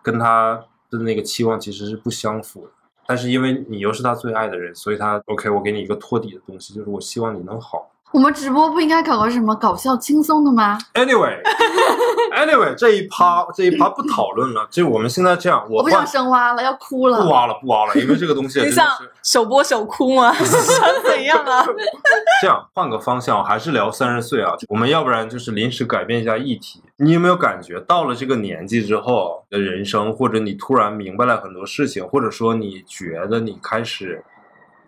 [0.02, 2.72] 跟他的那个期望其实是不相符的。
[3.06, 7.90] 但是因为你又是他最爱的人，所以他 OK，我给你一个托底的东西，就是我希望你能好。
[8.14, 17.20] 我们直播不应该搞个什么搞笑轻松的吗？Anyway，Anyway， 这一趴这一趴不讨论了，就我们现在这样，我我不想深挖了，要哭了。
[17.20, 20.32] 不挖了不挖了，因为这个东西你想是手播手哭吗？
[20.38, 21.66] 想怎样啊？
[22.40, 24.52] 这样，换个方向，还是聊三十岁啊。
[24.68, 26.80] 我们要不然就是临时改变一下议题。
[26.98, 34.22] 你有没有感觉到了这个年纪之后的人生，或者你突然明白了很多事情，或者说你觉得你开始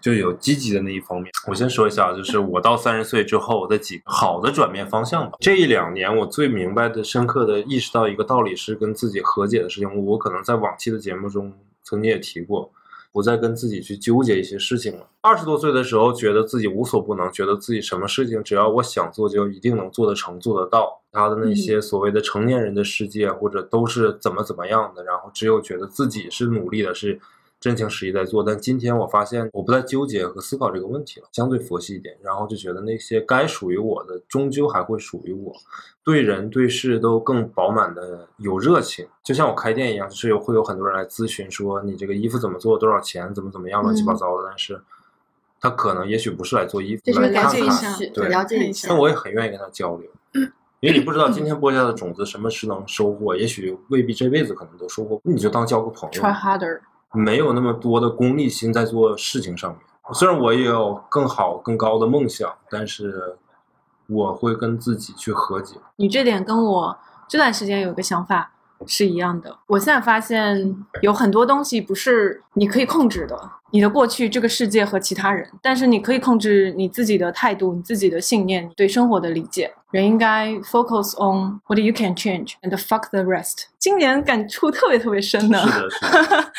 [0.07, 1.29] 就有积极的那一方面？
[1.49, 5.37] 我先说一下，就是我到三十岁之后的几个好的转变方向吧。
[5.40, 10.07] 这一两年，我最明白的、深刻的意识到一个道理是跟自己和解的事情。
[10.07, 12.71] 我可能在往期的节目中曾经也提过。
[13.11, 15.07] 不再跟自己去纠结一些事情了。
[15.23, 21.01] 二十多岁的时候，觉得自己无所不能，觉得自己什么事情只要我想做，就一定能做得成、做得到。
[21.12, 27.19] 他的那些所谓的成年人的世界，或者都是怎么怎么样的，然后只有觉得自己是努力的，是
[27.61, 28.42] 真情实意在做。
[28.42, 35.53] 但今天我发现，我不再纠结和思考这个问题了，相对佛系一点，然后就觉得那些该属于我的，终究还会属于我。
[36.05, 44.49] 对人对事都更饱满的有热情，就像我开店一样，就是有会有很多人来咨询说你这个衣服怎么做，多少钱，怎么怎么样，乱七八糟的。
[44.49, 44.81] 但是
[45.61, 49.01] 他可能也许不是来做衣服，就是个来看了解一下，对，了解一下那。
[49.01, 56.33] 我也很愿意跟他交流，嗯因为你不知道今天播下的种子什么时能收获，也许未必这辈子可能都收获，你就当交个朋友 Try。
[56.33, 56.81] harder。
[57.12, 59.81] 没有那么多的功利心在做事情上面。
[60.14, 63.37] 虽然我也有更好、更高的梦想，但是
[64.07, 65.77] 我会跟自己去和解。
[65.97, 68.53] 你这点跟我这段时间有一个想法
[68.87, 69.57] 是一样的。
[69.67, 73.39] 我现在发现有很多东西不是你可以控制的，
[73.71, 79.73] 你的过去、这个世界和其他人，但是你可以控制你自己的态度、你自己的信念、对生活的理解。
[79.93, 83.65] 人应该 focus on what you can change and fuck the rest。
[83.79, 85.59] 今年感触特别特别深呢。
[85.59, 86.53] 是的，是的，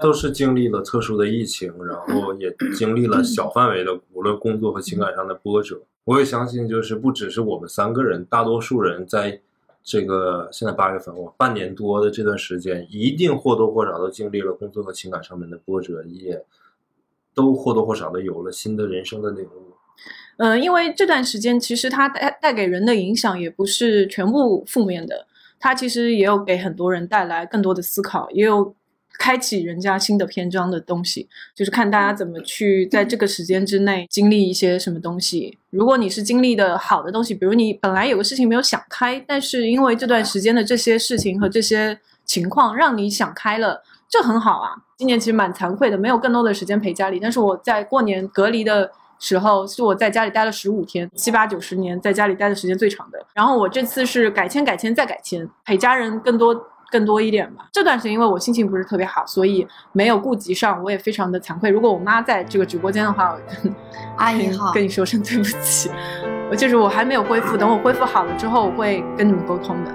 [0.02, 5.82] 都是经历了特殊的疫情，然后也经历了小范围的无论工作和情感上的波折。
[6.04, 9.40] 我也相信，就是不只是我们三个人，大多数人在
[9.84, 16.44] 这个现在八月份，我，半年多的这段时间，一定或多或少都经历了工作和情感上面的波折，也
[17.34, 19.74] 都或多或少的有了新的人生的领悟。
[20.38, 25.26] 呃，因为这段时间其实它带带给人的影响也不是全部负面的，
[25.58, 28.74] 它其实也有给很多人带来更多的思考，也有
[29.18, 35.58] 开启人家新的篇章的东西，就是看大家怎么去在这个时间之内经历一些什么东西。
[35.70, 44.74] 如果你是经历的好的东西，比如你本来有个事情没有想开，但是因为这段时间的这些事情和这些情况让你想开了，这很好啊。
[44.96, 48.90] 今年其实蛮惭愧的，没有更多的时间陪家里，但是我在过年隔离的。
[49.22, 53.24] 时候是我在家里待了十五天，七八九十年在家里待的时间最长的。
[53.32, 56.52] 然后我这次是改签、改签再改签，陪家人更多
[56.92, 57.66] 更多一点吧。
[57.72, 61.70] 这段时间因为我心情不是特别好，所以没有顾及上，我也非常的惭愧。
[61.70, 63.74] 如果我妈在这个直播间的话，我跟跟
[64.18, 65.90] 阿姨好，跟你说声对不起。
[66.50, 69.90] 我就是我还没有恢复，等我恢复好了之后，我会跟你们沟通的。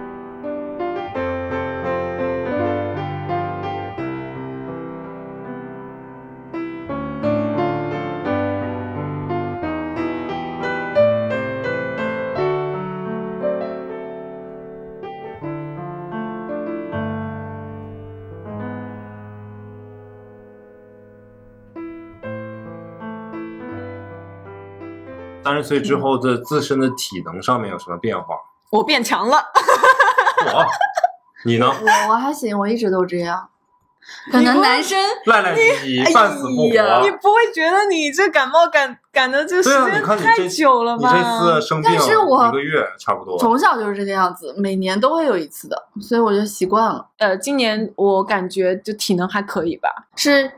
[25.57, 28.35] 十岁之后的自身的体能上面有什么变化？
[28.69, 29.37] 我变强了，
[30.53, 30.65] 我，
[31.45, 31.67] 你呢？
[31.67, 33.49] 我我还行，我一直都这样。
[34.31, 37.11] 可能男生赖赖唧唧，半死不哎呀你。
[37.11, 41.13] 不会觉得你这感冒感感的这时间太这你久了吧？
[41.13, 43.37] 这次生病但是我一个月差不多。
[43.37, 47.05] 从小就是这个样子，每年都会有一次的，所以我就习惯了。
[47.17, 49.89] 呃，今年我感觉就体能还可以吧。
[50.15, 50.49] 是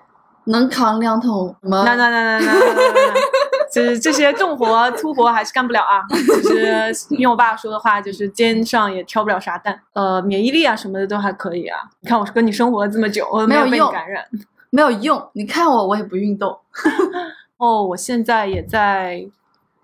[0.46, 1.84] 能扛两桶什么？
[1.84, 3.14] 那那那那那那那，
[3.71, 6.01] 就是这些重活粗活还是干不了啊。
[6.43, 9.79] 就是用我爸说的话，就是肩上也挑不了啥担。
[9.93, 11.77] 呃，免疫力啊什么的都还可以啊。
[12.01, 14.25] 你看我跟你生活了这么久，我没有被你感染。
[14.71, 15.29] 没有用。
[15.34, 16.55] 你看我，我也不运动。
[17.58, 19.27] 哦，我现在也在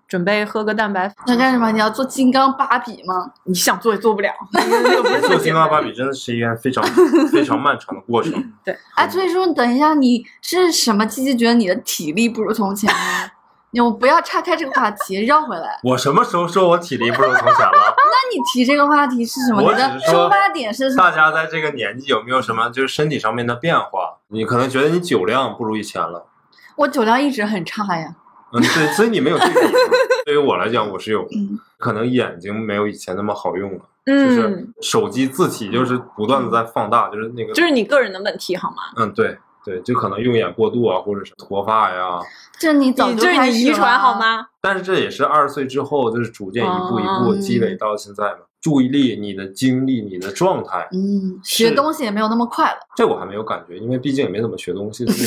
[0.06, 1.08] 准备喝个蛋白。
[1.08, 1.72] 粉，想干什么？
[1.72, 3.32] 你要做金刚芭比吗？
[3.44, 4.30] 你想做也做不了，
[5.26, 6.84] 做金刚芭比真的是一件非常
[7.32, 8.32] 非常漫长的过程。
[8.64, 13.30] 对哎，所以说，等一下，你是什么契机觉得你的体力不如从前呢？
[13.76, 15.78] 你我不要岔开这个话题，绕回来。
[15.82, 17.72] 我什么时候说我体力不如从前了？
[17.94, 19.62] 那你提这个话题是什么？
[19.62, 21.02] 我的只是说出发点是什么？
[21.02, 24.16] 大家在这个年纪有没有什么就是身体上面的变化？
[24.28, 26.24] 你可能觉得你酒量不如以前了，
[26.76, 28.14] 我酒量一直很差呀。
[28.54, 29.74] 嗯，对，所以你没有对比。
[30.24, 38.76] 对于我来讲，我是有，嗯，可能眼睛没有以前那么好用了，就是嗯，手机字体就是不断的在放大，就是那个，就是你个人的问题好吗？
[38.96, 39.36] 嗯，对
[39.66, 42.20] 对，就可能用眼过度啊，或者是脱发呀。
[42.58, 44.14] 这你早你这是就开始你遗传好？
[44.16, 44.46] 吗？
[44.62, 48.38] 但是这也是二十岁之后，就是逐渐一步一步哦积累到现在嘛。
[48.60, 52.78] 注意力、你的精力、你的状态，嗯，学东西也没有那么快了。
[52.96, 55.04] 这我还没有感觉，因为毕竟也没怎么学东西。
[55.06, 55.26] 最近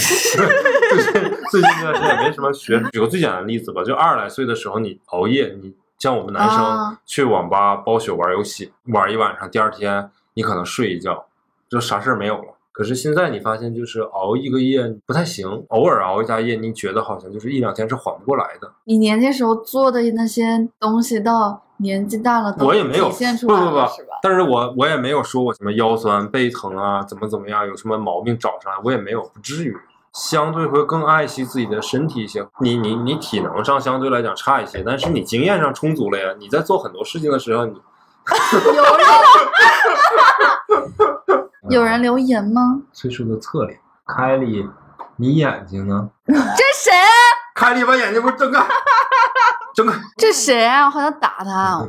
[0.90, 2.82] 最近最近这段时间也没什么学。
[2.92, 11.26] 举个最简单的例子吧，就二十来岁的时候，你熬夜，你像我们男生啊去网吧包宿玩游戏，玩一晚上，第二天你可能睡一觉，
[11.70, 12.56] 就啥事儿没有了。
[12.80, 18.72] 可是现在你发现，就是熬一个夜不太行，偶尔熬一下夜，你觉得好像就是一两天是缓不过来的。
[18.86, 23.82] 你年轻时候做的那些东西，到年纪大了都我也没有体现出不不不？
[24.22, 29.76] 但是我我也没有说我什么腰酸背疼啊，怎么怎么样，有什么毛病找上来，我也没有，不至于。
[30.14, 32.44] 相对会更爱惜自己的身体一些。
[32.62, 36.34] 你你你体能上相对来讲差一些，但是你经验上充足了呀。
[36.40, 37.74] 你在做很多事情的时候，你
[38.76, 38.94] 有人
[41.70, 42.82] 有人留言吗？
[42.94, 44.68] 崔叔的侧脸，凯里，
[45.18, 46.10] 你眼睛呢？
[46.26, 46.34] 这
[46.76, 46.92] 谁？
[47.56, 48.60] 凯里把眼睛不是睁开，
[49.80, 49.98] 睁开。
[50.18, 50.86] 这谁啊？
[50.86, 51.88] 我好想打他。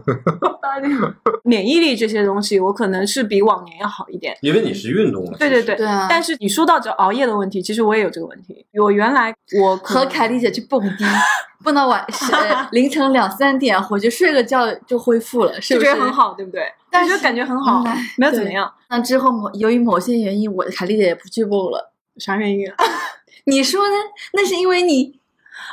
[1.42, 4.36] 免疫力这些东西，我可能是比往年要好一点。
[4.42, 5.36] 因为你是运动了。
[5.38, 8.64] 对对对，对啊但是你说到这熬夜的问题，其实我也有这个问题。
[8.80, 11.04] 我原来我和凯丽姐去蹦迪，
[11.64, 15.86] 蹦到晚是呃凌晨两三点，回去睡个觉就恢复了，是不是？
[15.86, 16.12] 觉得很。
[16.12, 16.62] 好，对不对？
[16.90, 17.84] 但是就感觉很好
[18.16, 18.72] 没有怎么样。
[18.88, 21.92] 那之后某由于某些原因，我凯丽姐也不去蹦了。
[22.18, 22.74] 啥原因啊？
[23.46, 23.94] 你说呢？
[24.34, 25.19] 那是因为你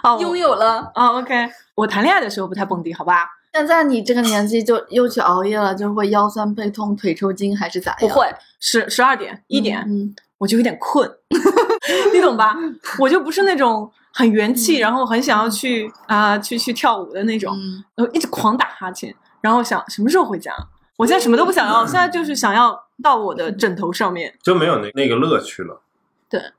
[0.04, 0.91] 哦，拥有了。
[0.95, 3.28] 哦，OK，我谈恋爱的时候不太蹦迪，好吧？
[3.54, 8.00] 现在你这个年纪就又去熬夜了，就会腰酸背痛、腿抽筋还是咋样？
[8.02, 11.10] 不会，十十二点一点，嗯，我就有点困，
[12.13, 12.56] 你懂吧？
[13.00, 20.54] 我就不是那种很元气，然后很想要去啊、去去跳舞的那种，嗯然后一直狂打哈欠，然后想什么时候回家？
[20.97, 24.32] 我现在什么都不想要，现在就是想要到我的枕头上面。
[24.43, 25.82] 就没有那那个乐趣了。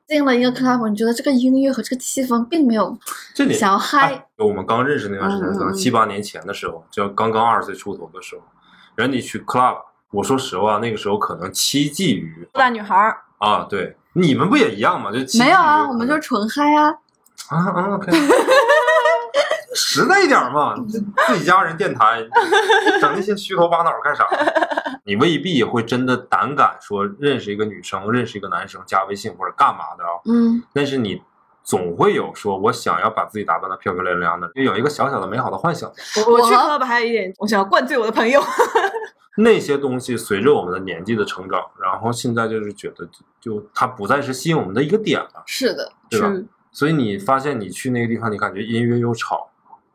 [0.06, 2.96] 进了一个 club，你觉得这个音乐和这个气氛并没有
[3.34, 8.42] 这里想要嗨哎我们刚认识那段时间，可能七八年前的时候，就刚刚二十岁出头的时候，
[8.96, 9.76] 人你去 club，
[10.10, 15.10] 我说实话，那个时候可能期冀于大女孩儿，啊，对，你们不也一样吗？
[15.12, 16.94] 就没有啊，我们就纯嗨啊。
[17.48, 18.10] 啊啊，OK，
[19.78, 20.98] 实在一点嘛，这
[21.32, 22.22] 自己家人电台，
[23.00, 24.26] 整那些虚头巴脑干啥？
[25.04, 31.22] 你未必会真的胆敢说认识一个女生，认识一个男生加微信或者干嘛的啊，嗯，但是你
[31.62, 35.90] 总会有说我想要把自己打扮的漂漂亮亮的，就有一个小小的美好的幻想。
[36.26, 38.42] 我我去我 club 还有一点，我想要灌醉我的朋友。
[39.40, 43.06] 那些东西随着我们的年纪的成长，然后现在就是觉得
[43.40, 46.32] 就就它不再是吸引我们的一个点了，是的，对吧？
[46.72, 49.48] 所以你发现你去那个地方，你感觉音乐又吵，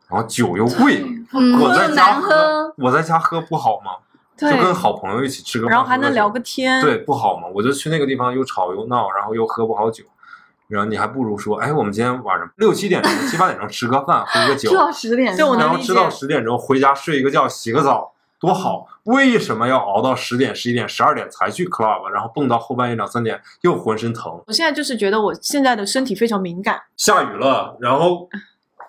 [0.08, 2.74] 然后酒又贵，嗯，我在家难喝。
[2.76, 3.92] 我在家喝不好吗？
[4.36, 6.82] 就，跟好朋友一起吃个饭，然后还能聊个个天。
[6.82, 7.48] 对，不好吗？
[7.54, 10.04] 我就去那个地方又吵又闹，然后又喝不好酒，
[10.66, 18.88] 然后你还不如说，哎，我们今天晚上六七点钟、七八点钟吃个饭，喝个酒吃，到十点然后吃到十点钟回家睡一个觉，洗个澡，多好！
[19.04, 24.42] 为什么要熬到十点、十一点、十二点才去 club，然后蹦到后半夜两三点又浑身疼？
[24.46, 28.28] 我现在就是觉得我现在的身体非常敏感，下雨了，然后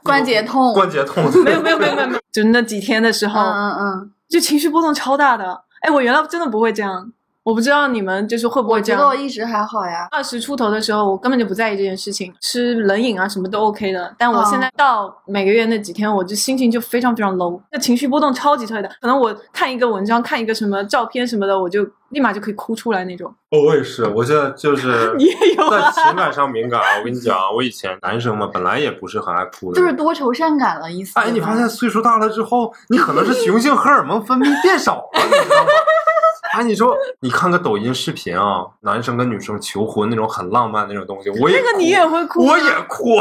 [0.05, 0.73] 关节痛。
[0.73, 5.61] 关节痛， 没有没有没有没有没有，就那几天的时候，嗯嗯嗯，就情绪波动超大的。
[5.81, 7.11] 哎，我原来真的不会这样，
[7.45, 8.99] 我不知道你们就是会不会这样。
[8.99, 10.07] 我觉得我一直还好呀。
[10.09, 14.11] 二十出头的时候，我根本就不在意这件事情，吃冷饮啊什么都 OK 的。
[14.17, 18.89] 但我哦现在到每个月那几天，我就心情就非常非常 low，那情绪波动超级特别大。
[18.99, 23.31] 可能我看一个文章、看一个什么照片什么的，我就立马就可以哭出来那种。
[23.51, 25.91] 哦，我也是，我现在就是 你也有在啊？
[25.91, 26.97] 情感上敏感啊。
[26.97, 31.19] 我跟你讲啊，我以前男生嘛，本来也不是很爱哭的，就是多愁善感了，意思。
[31.19, 35.69] 哎，你发现岁数大了之后，你可能是雄性荷尔蒙分泌变少了，你知道吗？
[36.55, 43.15] 哎，你说，你看个抖音视频啊，男生跟女生求婚那种很浪漫那种东西，我也那个你哭也会哭我也哭，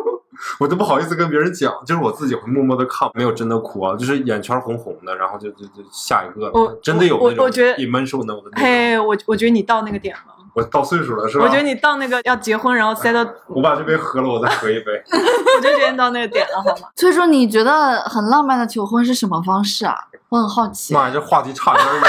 [0.60, 8.50] 我都不好意思跟别人讲，就是我自己会默默的看，没有真的哭啊，就是眼圈红红的，然后就就就下一个我了，真的有我那种我觉得 emotional 的那种。
[8.56, 10.34] 嘿，我我觉得你到那个点了。
[10.54, 11.44] 我到岁数了是吧？
[11.44, 15.02] 我觉得你到那个要结婚，然后塞到，我把这杯喝了，我再喝一杯。
[15.10, 16.88] 我就觉得你到那个点了，好吗？
[16.94, 19.96] 所以说，你觉得很浪漫的求婚是什么方式啊？
[20.28, 20.94] 我很好奇。
[20.94, 22.02] 妈呀，这话题差点远。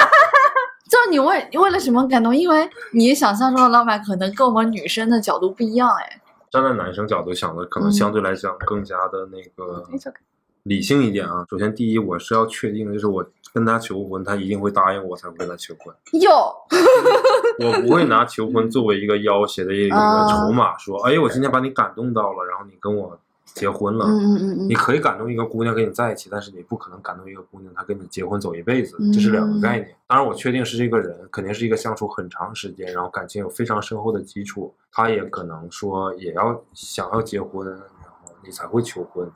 [1.06, 2.36] 就是你为你为了什么感动？
[2.36, 6.22] 因为你想象中的浪漫可能跟我们女生的角度不一样，哎。
[6.50, 9.84] 站在男生角度想的，可能嗯相对来讲更加的那个
[10.63, 11.46] 理性一点啊。
[11.50, 15.94] 首先，第一，我是要确定，就是我跟他求婚，他一定会答应我才会跟他求婚。
[16.22, 16.56] 哟，
[17.60, 23.20] 我不会拿求婚作为一个要挟的一个啊筹码，说，哎，我今天把你感动到了，然后你跟我
[23.56, 24.06] 结婚了。
[24.06, 29.96] 嗯嗯嗯嗯，你可以感动一个姑娘跟你在一起，但是你不可能感动一个姑娘她跟你结婚走一辈子，这是两个概念。
[30.06, 37.80] 当然，我确定是这个人，肯定是一个相处很长时间，然后感情有非常深厚的基础，他也可能说也要想要结婚，然
[38.22, 39.28] 后你才会求婚。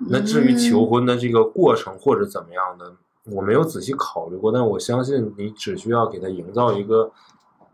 [0.00, 2.92] 那至于求婚的这个过程或者怎么样的，
[3.32, 7.10] 我没有仔细考虑过，但我相信你只需要给他营造一个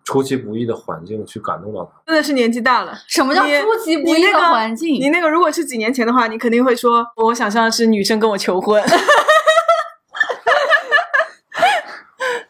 [0.04, 2.00] 出其不意的环境去感动到他。
[2.06, 2.94] 真的是年纪大了。
[3.08, 4.94] 什么叫出其不意的你那个环境？
[5.00, 8.82] 你那个如果是几年前的话，你肯定会说，我想象是女生跟我求婚。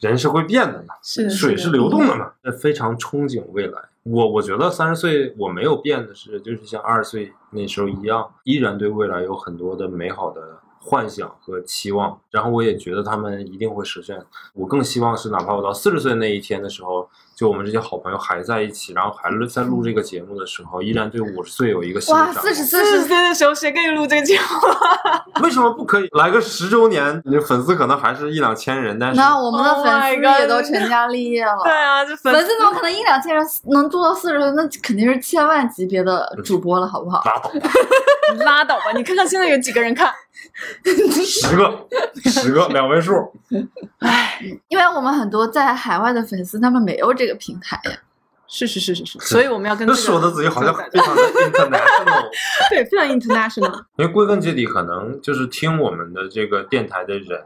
[0.00, 3.80] 人是会变的嘛， 是的水是流动的嘛，那非常憧憬未来。
[4.02, 14.22] 我我觉得三十岁我没有变的是，就是像二十岁那时候一样，依然对未来有很多的美好的幻想和期望，然后我也觉得他们一定会实现。
[14.52, 22.32] 我更希望是，哪怕我到四十岁那一天的时候，就我们这些好朋友还在一起，然后还录在录这个节目的时候，依然对五十岁有一个哇。
[22.32, 24.44] 四十四四十十岁的时候，谁跟你录这个节目？
[25.42, 27.20] 为什么不可以来个十周年？
[27.24, 31.58] 你粉丝可能还是一两千人，但是那我们的 Oh 粉丝也都成家立业了。
[31.64, 34.50] 对啊，这粉粉丝怎么可能一两千人能做到四十岁？
[34.52, 37.22] 那肯定是千万级别的主播了，好不好？
[37.24, 37.60] 拉倒吧，
[38.44, 38.92] 拉倒吧！
[38.94, 40.12] 你看看现在有几个人看？
[41.24, 41.86] 十个，
[42.30, 43.12] 十个两位数。
[44.00, 47.92] 唉因为我们很多在海外的粉丝，他们没有这个平台呀。
[48.46, 52.28] 是是是是是，所以我们要跟那这个说的自己好像 非常的 international。
[52.70, 53.84] 对非常 international。
[53.96, 57.42] 因为归根结底，可能就是听我们的这个电台的人，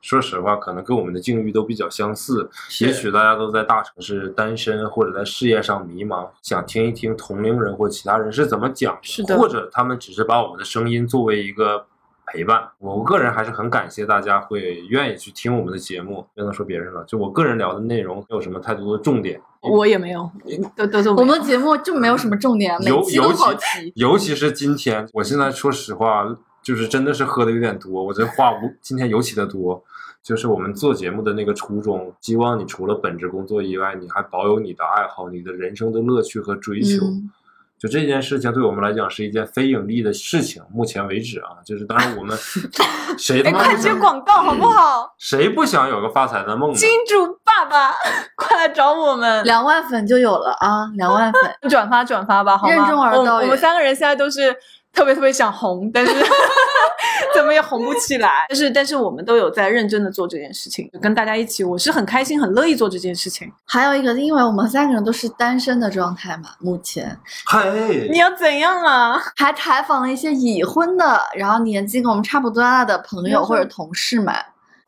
[0.00, 2.48] 说实话，可能跟我们的境遇都比较相似。
[2.80, 11.84] 也许大家都在大城市单身，或者在事业上迷茫，想听一听同龄人或其他人是怎么讲，是的或者他们只是把我们的声音作为一个。
[12.26, 16.26] 陪伴，我个人还是很感谢大家会愿意去听我们的节目。
[16.34, 20.28] 不能说别人了，就我个人聊的内容没有什么太多的重点，我也没有，
[20.74, 23.92] 都都是我们的节目就没有什么重点，每尤尤好其。
[23.94, 29.82] 尤其是今天，我现在说实话，就是真的是喝的有点多，我这话无今天尤其的多。
[30.22, 37.06] 就是我们做节目的那个初衷，希望你除了本职工作以外，你还保有你的爱好、你的人生的乐趣和追求。
[37.06, 37.30] 嗯
[37.78, 42.36] 就这件事情对我们来讲是一件非盈利的事情，目前为止啊，就是当然我们
[43.18, 45.14] 谁他妈，快接广告好不好？
[45.18, 46.76] 谁不想有个发财的梦呢？
[46.76, 47.94] 金主爸爸，
[48.36, 49.44] 快来找我们！
[49.44, 51.42] 两万粉就有了啊，两万粉。
[51.68, 52.74] 转发转发吧，好吗？
[52.74, 54.54] 任重而道我我们三个人现在都是
[54.96, 56.12] 特别特别想红，但是
[57.34, 58.46] 怎么也红不起来。
[58.48, 63.52] 但是但是我们都有在认真的做这件事情，跟大家一起，我是很开心、很乐意做这件事情。
[63.66, 67.70] 还有一个，因为我们三个人都是单身的状态嘛，目前嗨
[68.10, 69.22] 你，要怎样啊？
[69.36, 74.34] 还采访了一些已婚的，然后年纪跟我们差不多大的朋友嗯或者同事们。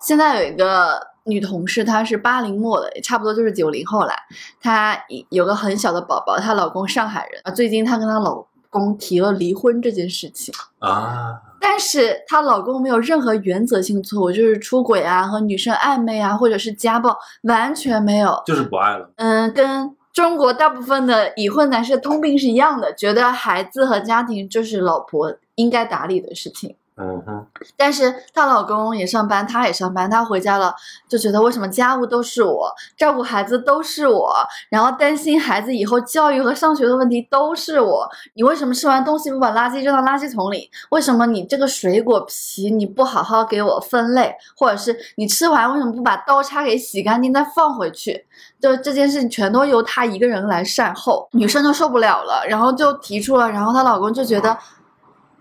[0.00, 4.12] 现在有一个女同事，她是八零末的，也差不多就是九零后了。
[4.60, 7.50] 她有个很小的宝宝，她老公上海人啊。
[7.50, 10.54] 最近她跟她老公提了离婚这件事情。
[10.78, 18.42] 啊，但是她老公没有任何原则性错误，就是出轨啊、和女生暧昧啊，或者是家暴，完全没有。
[18.46, 19.10] 就是不爱了。
[19.16, 26.74] 嗯，跟中国大部分的已婚男士的通病是一样的，觉得孩子和家庭就是老婆应该打理的事情。
[27.00, 27.46] 嗯哼，
[27.76, 30.74] 但是她老公也上班，她也上班，她回家了
[31.08, 34.34] 就觉得为什么家务都是我，照顾孩子都是我，
[34.68, 38.08] 然后担心孩子以后教育和上学的问题都是我。
[38.34, 40.68] 你为什么吃完东西不把垃圾扔到垃圾桶里？
[40.90, 48.26] 为什么你这个水果皮你不好好给我分类，或者是你吃完为什么不把刀叉给洗干净再放回去？
[48.60, 54.58] 就这件事情全都由她一个人来善后，女生就受不了了，然后就提出了，然后她老公就觉得。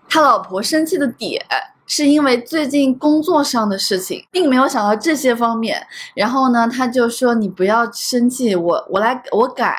[0.10, 1.46] 他老婆生气的点
[1.86, 5.82] 是因为最近工作上的事情，并没有想到这些方面。
[6.16, 9.74] 然后呢，他就说：“你不要生气，我我来我改。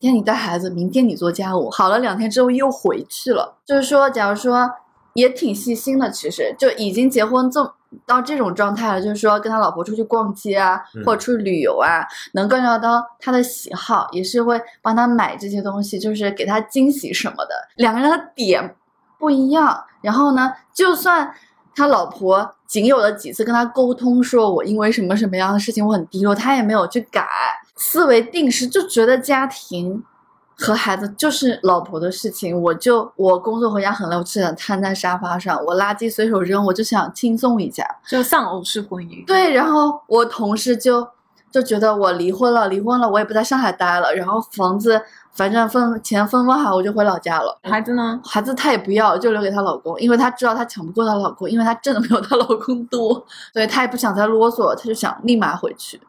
[0.00, 1.68] 今天你带孩子，明天你做家务。
[1.70, 3.58] 好了，两天之后又回去了。
[3.66, 4.70] 就是说，假如说
[5.12, 7.74] 也挺细心的，其实就已经结婚这么
[8.06, 17.54] 到这种状态了，就是说跟他老婆出去逛街啊，嗯或者出去旅游啊，能观察到他的喜好，也是会帮他买这些东西，就是给他惊喜什么的。
[17.76, 18.76] 两个人的点
[19.20, 19.84] 不一样。
[20.00, 21.32] 然后呢，就算
[21.76, 27.28] 他老婆仅有的几次跟他沟通，说我因为什么什么样的事情我很低落，他也没有去改，
[27.76, 30.02] 思维定式，就觉得家庭
[30.56, 32.60] 和孩子就是老婆的事情。
[32.60, 37.86] 我就我工作回家很累，我只想瘫在沙发上，我垃圾随手扔，我就想轻松一下。
[38.08, 39.24] 就丧偶式婚姻。
[39.26, 41.06] 对，然后我同事就
[41.50, 45.00] 就觉得我离婚了，离婚了，我也不在上海待了，然后房子
[45.32, 47.58] 反正分钱分分好，我就回老家了。
[47.62, 48.20] 孩子呢？
[48.24, 53.14] 孩子她也不要，就留给她老公，因为她知道她抢不过她老公，因为她挣的没有她老公多，
[53.52, 56.00] 所以她也不想再啰嗦，她就想立马回去。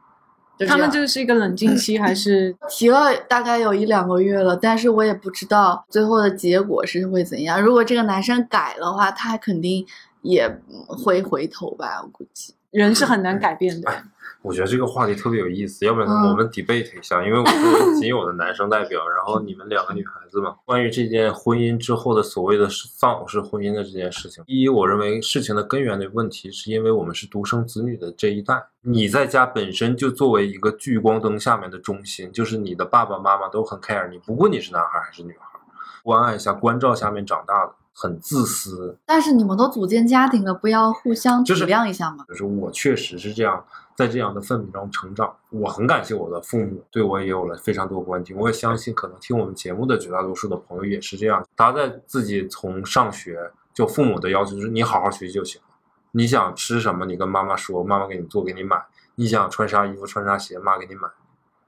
[0.68, 7.60] 他们样这个是一个冷静期，还是 提了大概有一两个月了，但是我也不知道最后的结果是会怎样。
[7.60, 9.84] 如果这个男生改的话，他肯定
[10.22, 12.54] 也会回头吧，我估计。
[12.72, 13.90] 人是很难改变的？
[13.90, 14.04] 哎
[14.44, 35.60] 我觉得这个话题特别有意思，要不然嗯我们 debate 一下，因为我作为仅有的男生代表，然后你们两个女孩子嘛，关于这件婚姻之后的所谓的丧偶式婚姻的这件事情，第一，我认为事情的根源的问题是因为我们是独生子女的这一代，你在家本身就作为一个聚光灯下面的中心，就是你的爸爸妈妈都很 care 你，不管你是男孩还是女孩，
[36.02, 42.26] 关爱下、关照下面长大的，很自私，但是你们都组建家庭了，不要互相体谅一下吗？
[42.28, 43.64] 就是我确实是这样，
[43.96, 45.36] 在这样的氛围中成长。
[45.50, 48.36] 我很感谢我的父母，对我也有了非常多关心。
[48.36, 51.46] 我也相信，可能听我们节目的绝大多数的朋友也是这样。
[51.56, 55.62] 他在自己从上学，就父母的要求就是你好好学习就行。
[56.14, 58.84] 你想吃什么，你跟妈妈说，妈妈给你做，给你买。
[59.16, 61.08] 你想穿啥衣服、穿啥鞋，妈给你买。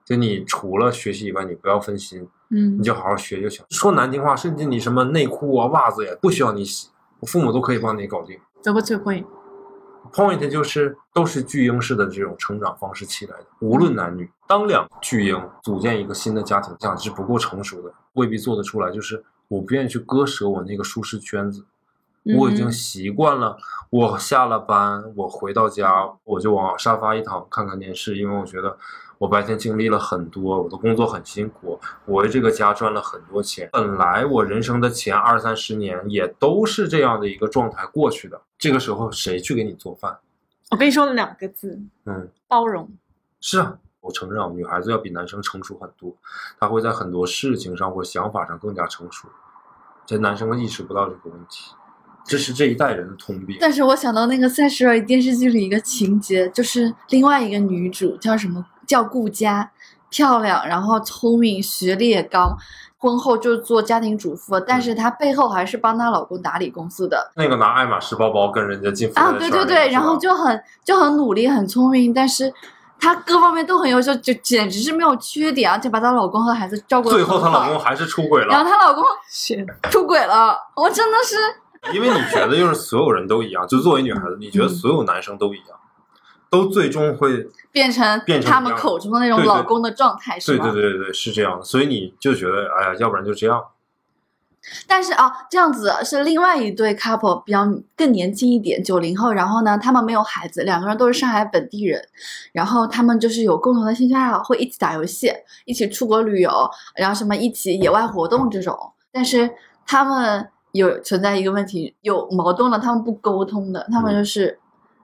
[0.05, 3.65] 就你除了学习以外，你不要分心，嗯你就好好学就行。
[3.69, 6.89] 说难听话，甚至你什么内裤啊、袜子也不需要你洗，
[7.19, 8.37] 我父母都可以帮你搞定。
[8.61, 9.25] 走过最会。
[10.11, 14.29] point 就是都是巨婴式的这种成长方式起来的，无论男女。
[14.45, 18.91] 当两巨婴组建一个新的家庭，这样是不够成熟的，未必做得出来。
[18.91, 21.65] 就是我不愿意去割舍我那个舒适圈子，
[22.37, 23.57] 我已经嗯习惯了。
[23.89, 28.77] 我下了班，我回到家，我就往沙发一躺，看看电视，因为我觉得
[29.23, 33.69] 我白天经历了很多，我的工作很辛苦，我为这个家赚了很多钱。
[33.71, 38.41] 本来我人生的前二三十年也都是这样的一个状态过去的。
[38.57, 40.19] 这个时候谁去给你做饭？
[40.71, 42.91] 我跟你说两个字：嗯，包容。
[43.39, 46.13] 是啊，我承认啊，女孩子要比男生成熟很多，
[46.59, 49.29] 她会在很多事情上或者想法上更加成熟，
[50.05, 51.71] 这男生意识不到这个问题，
[52.25, 53.55] 这是这一代人的通病。
[53.61, 59.71] 但是我想到那个《三十而已》电视剧里一个情节，就是另外一个女主叫什么叫顾佳，
[60.09, 62.57] 漂亮，然后聪明，学历也高，
[62.97, 72.53] 婚后就做家庭主妇，但是她背后还是帮她老公打理公司的那个拿爱马仕包包跟人家进啊，对对对，然后就很就很努力，很聪明，但是。
[72.99, 79.03] 她各方面都很优秀，就简直是没有缺点，而且把她老公和孩子照顾得最后她老公还是出轨了然后，她老公
[79.91, 81.35] 出轨了，我真的是
[81.93, 85.77] 因为你觉得就是所有人都一样，就作为女孩子，你觉得所有男生都一样，
[86.53, 90.71] 都最终会变成变成他们口中的那种对对老公的状态，是对吗？
[90.71, 93.59] 对对对对是这样的，所以你就觉得哎呀，要不然就这样。
[94.87, 99.33] 但是啊，这样子是另外一对 couple，比较更年轻一点，九零后。
[99.33, 101.99] 然后呢，他们没有孩子，两个人都是上海本地人。
[102.53, 105.33] 然后他们就是有共同的兴趣爱好，会一起打游戏，
[105.65, 108.77] 一起出国旅游，然后什么一起野外活动这种。
[109.11, 109.49] 但是
[109.85, 114.59] 他们有存在一个问题，有矛盾了，他们不沟通的，他们嗯就是。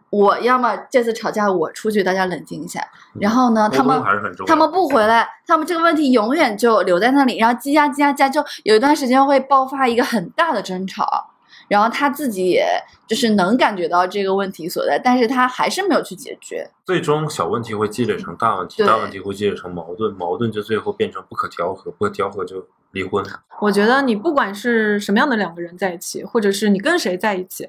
[0.10, 2.82] 我要么这次吵架我出去，大家冷静一下。
[3.20, 4.48] 然后呢，他们通还是很重要。
[4.48, 11.32] 他们不回来，他们这个问题永远就留在那里，然后积压积压积压，就有一段时间会爆发一个很大的争吵，
[11.68, 12.66] 然后他自己也
[13.08, 16.70] 就是能感觉到这个问题所在，但是他还是没有去解决。
[16.86, 23.24] 最终小问题会积累成大问题，大问题会积累成矛盾，矛盾就最后变成不可调和，不可调和就离婚。
[23.62, 27.68] 我觉得你不管是什么样的两个人在一起，或者是你跟谁在一起，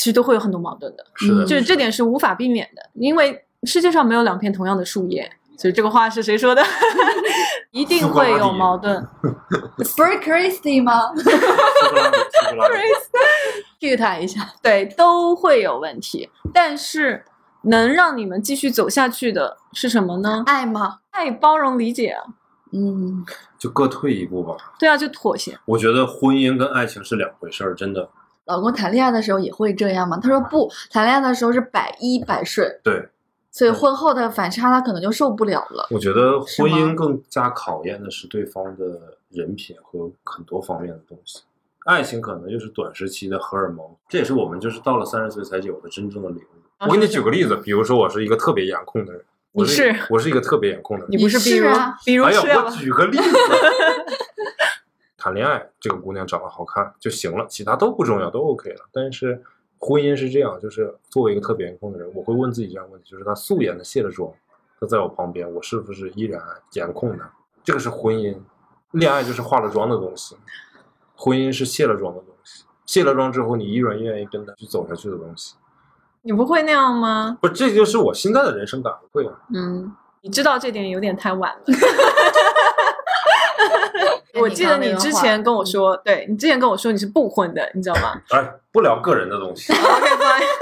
[0.00, 1.04] 其实都会有很多矛盾的。
[1.14, 5.30] 是的，嗯就是这点是无法避免的，因为世界上没有两片同样的树叶。
[5.58, 6.62] 所以这个话是谁说的？
[7.70, 8.96] 一定会有矛盾。
[9.84, 12.74] Free Christy 吗苏格拉底苏格拉底？
[13.78, 14.48] cue 他一下。
[14.62, 16.30] 对，都会有问题。
[16.54, 17.22] 但是
[17.64, 20.42] 能让你们继续走下去的是什么呢？
[20.46, 21.00] 爱吗？
[21.10, 22.24] 爱、包容、理解啊。
[22.72, 23.22] 嗯，
[23.58, 24.56] 就各退一步吧。
[24.78, 25.58] 对啊，就妥协。
[25.66, 28.08] 我觉得婚姻跟爱情是两回事儿，真的。
[28.50, 30.18] 老公谈恋爱的时候也会这样吗？
[30.20, 33.08] 他说不，谈恋爱的时候是百依百顺，对，
[33.52, 35.86] 所以婚后的反差他可能就受不了了。
[35.90, 41.42] 我觉得婚姻更加考验的是对方的人品和很多方面的东西。
[41.86, 46.86] 爱情可能就是短时期的荷尔蒙，这也是我们就是到了三十岁才有的真正的领悟。
[46.86, 49.22] 我给你举个例子，比如说我是一个特别颜控的人，
[49.52, 51.10] 我你是我是一个特别颜控的人。
[51.10, 53.22] 你不是比如你是啊比如哎呀，我举个例子，
[55.20, 58.88] 谈恋爱，这个姑娘长得好看就行了，其他都不重要，都 OK 了。
[58.90, 59.40] 但是
[59.78, 64.32] 婚姻是这样，就是作为一个特别颜控的人，我会问自己这样的问题：就是她素颜的卸了妆，
[64.80, 66.42] 她在我旁边，我是不是依然
[66.72, 67.24] 颜控的？
[67.62, 68.34] 这个是婚姻，
[68.92, 70.34] 恋爱就是化了妆的东西，
[71.14, 72.64] 婚姻是卸了妆的东西。
[72.86, 75.54] 卸了妆之后，你依然愿意跟他去走下去的东西，
[76.22, 77.38] 你不会那样吗？
[77.40, 79.32] 不，这就是我现在的人生感会啊。
[79.54, 81.64] 嗯，你知道这点有点太晚了。
[84.34, 89.72] 我记得你之前跟我说，对你之前跟我说你是不婚的，你知道吗哎，不聊个人的东西。
[89.72, 89.80] ？OK
[90.16, 90.46] fine。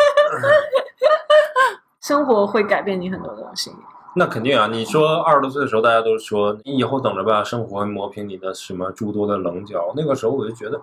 [2.00, 3.70] 生活会改变你很多东西。
[4.16, 4.66] 那肯定啊！
[4.66, 9.92] 你说二十多岁的时候，大家都说你以后等着吧，生活会磨平你的什么诸多的棱角。
[9.94, 10.80] 那个时候我就觉得，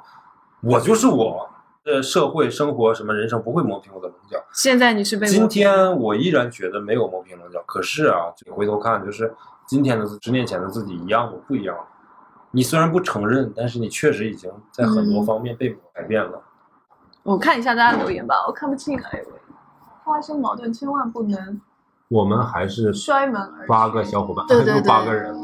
[0.62, 1.50] 我就是我，
[1.84, 4.38] 呃，社会生活什么人生不会磨平我的棱角。
[4.54, 9.34] 现在你是被今天我依然觉得没有磨平棱角，可是啊，你回头看，就是
[9.66, 11.34] 今天的十年前的自己一样吗？
[11.48, 11.84] 不一样了。
[12.56, 16.42] 你虽然不承认，但是你确实已经在很多嗯方面被改变了。
[17.22, 19.34] 我看一下大家留言吧，我看不清哎呦喂。
[20.06, 21.60] 发生矛盾千万不能
[22.08, 23.68] 我们还是摔门而。
[23.68, 25.36] 八个小伙伴，对对还有八个人。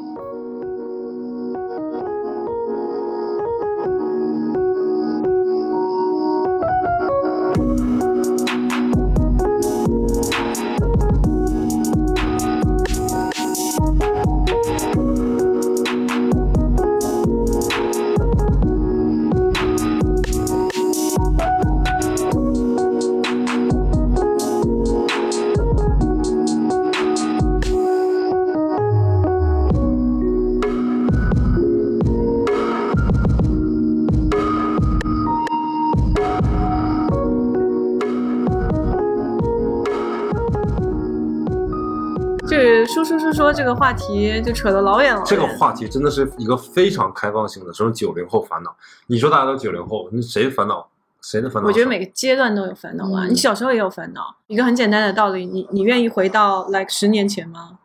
[43.72, 45.24] 个话题就扯得老远了。
[45.26, 48.76] 这个话题真的是一个非常开放性的，什么九零后烦恼？
[49.08, 50.88] 你说大家都九零后，那谁烦恼？
[51.22, 51.68] 谁的烦恼？
[51.68, 54.36] 我觉得每个阶段都有烦恼啊，嗯你小时候也有烦恼。
[54.48, 57.78] 一个很简单的道理，你你愿意回到 like 十年前吗？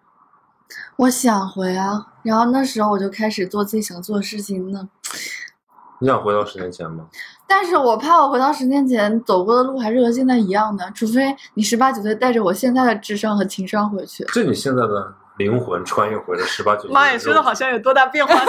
[0.96, 4.88] 我想回啊，然后那时候我就开始做自己想做的事情呢。
[5.98, 7.06] 你想回到十年前吗？
[7.46, 14.24] 但是我怕我回到十年前走过的路还是和现在一样的，除非你十八九岁带着我现在的智商和情商回去。
[14.34, 16.90] 就你现在的灵魂穿越回了十八九岁。
[16.92, 17.52] 妈呀，说的好。
[17.52, 18.34] 像有多大变化。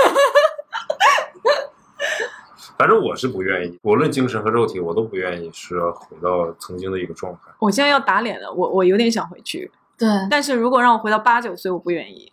[2.77, 7.39] 反正我是不愿意，无论精神和肉体，我都不愿意说回到曾经的一个状态。
[7.57, 12.31] 我现在要打脸了，我我有点想回去，对但是如果让我回到八九岁，我不愿意。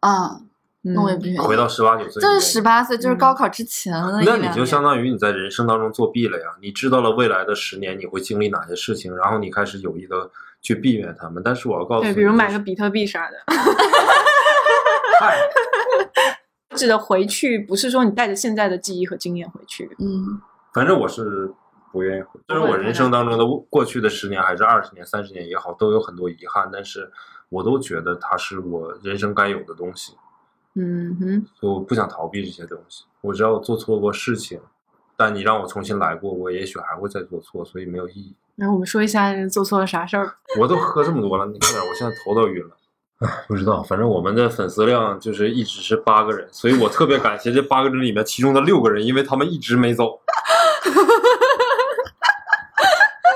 [0.00, 0.40] 啊，
[0.82, 1.38] 嗯那我也不愿意。
[1.38, 3.92] 回到十八九岁，就是十八岁，就是嗯高考之前
[4.24, 6.46] 那你就相当于你在人生当中作弊了呀！
[6.60, 10.28] 你知道了未来的十年你会经历哪些事情，然后你开始有意的
[10.64, 11.40] 去避免他们。
[11.44, 13.36] 但是我要告诉对，你，比如买个比特币啥的。
[15.20, 15.38] 嗨，
[16.74, 20.40] 指的回去不是说你带着现在的记忆和经验回去，嗯，
[20.72, 21.52] 反正我是
[21.92, 22.40] 不愿意回。
[22.48, 27.08] 虽然我人生当中的过去的十年还是二十年、三十年也好，都有很多遗憾，但是
[27.48, 30.16] 我都觉得它是我人生该有的东西，
[30.74, 33.04] 嗯哼，所以我不想逃避这些东西。
[33.20, 34.60] 我知道我做错过事情，
[35.16, 38.34] 但你让我重新来过，我也许还会再做错，所以没有意义。
[38.56, 40.34] 然后我们说一下做错了啥事儿。
[40.60, 42.76] 我都喝这么多了，你看点，我现在头都晕了。
[43.20, 50.20] 唉，不知道，反正我们的粉丝量就是一直是八个人，所以我特别感谢这八个人里面其中的六个人，因为他们一直没走。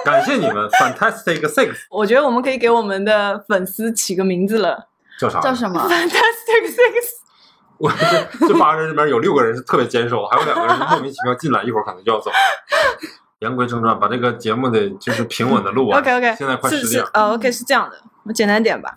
[0.04, 4.88] 感谢你们，Fantastic Six 我觉得我们可以给我们的粉丝起个名字了
[5.20, 5.40] 叫啥？
[5.40, 7.27] 叫什么？，Fantastic Six。
[7.78, 12.30] 我这这八个人里面有六个人是特别坚守，还有两个人莫名其妙进来，一会儿可能就要走。
[13.40, 16.00] 言归正传，把这个节目得就是平稳的录完。
[16.00, 17.10] OK OK，现在快十点了。
[17.14, 18.92] 呃 OK 是这样的，我简单点吧。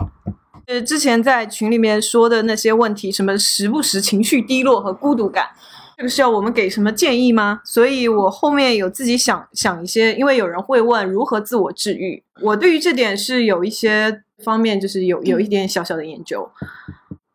[0.66, 5.48] 呃，之前在群里面说的那些问题，什么时不时情绪低落和孤独感，
[5.96, 7.62] 这个需要我们给什么建议吗？
[7.64, 16.50] 所以我后面有自己想想一些，因为有人会问如何自我治愈，我对于这点是有一些方面就是有有一点小小的研究，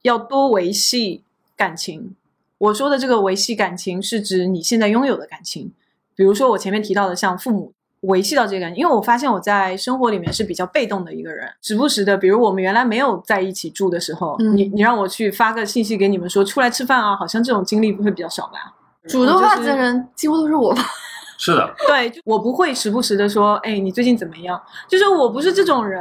[0.03, 1.23] 要多维系
[1.57, 2.15] 感情。
[2.59, 5.73] 我说的这个维系感情是指你现在拥有的感情，
[6.15, 7.73] 比如说我前面提到的像父母。
[8.03, 18.77] 维系到这个感情，因为我发现我在生活里面是比较被动的一个人，时不时的，比如我们原来没有在一起住的时候，嗯你你让我去发个信息给你们说出来吃饭啊，好像这种经历会比较少吧。
[19.09, 20.83] 主动发就是的人几乎都是我吧？
[21.39, 24.61] 是的，对，我不会时不时的说，哎，你最近怎么样？
[24.87, 26.01] 就是我不是这种人，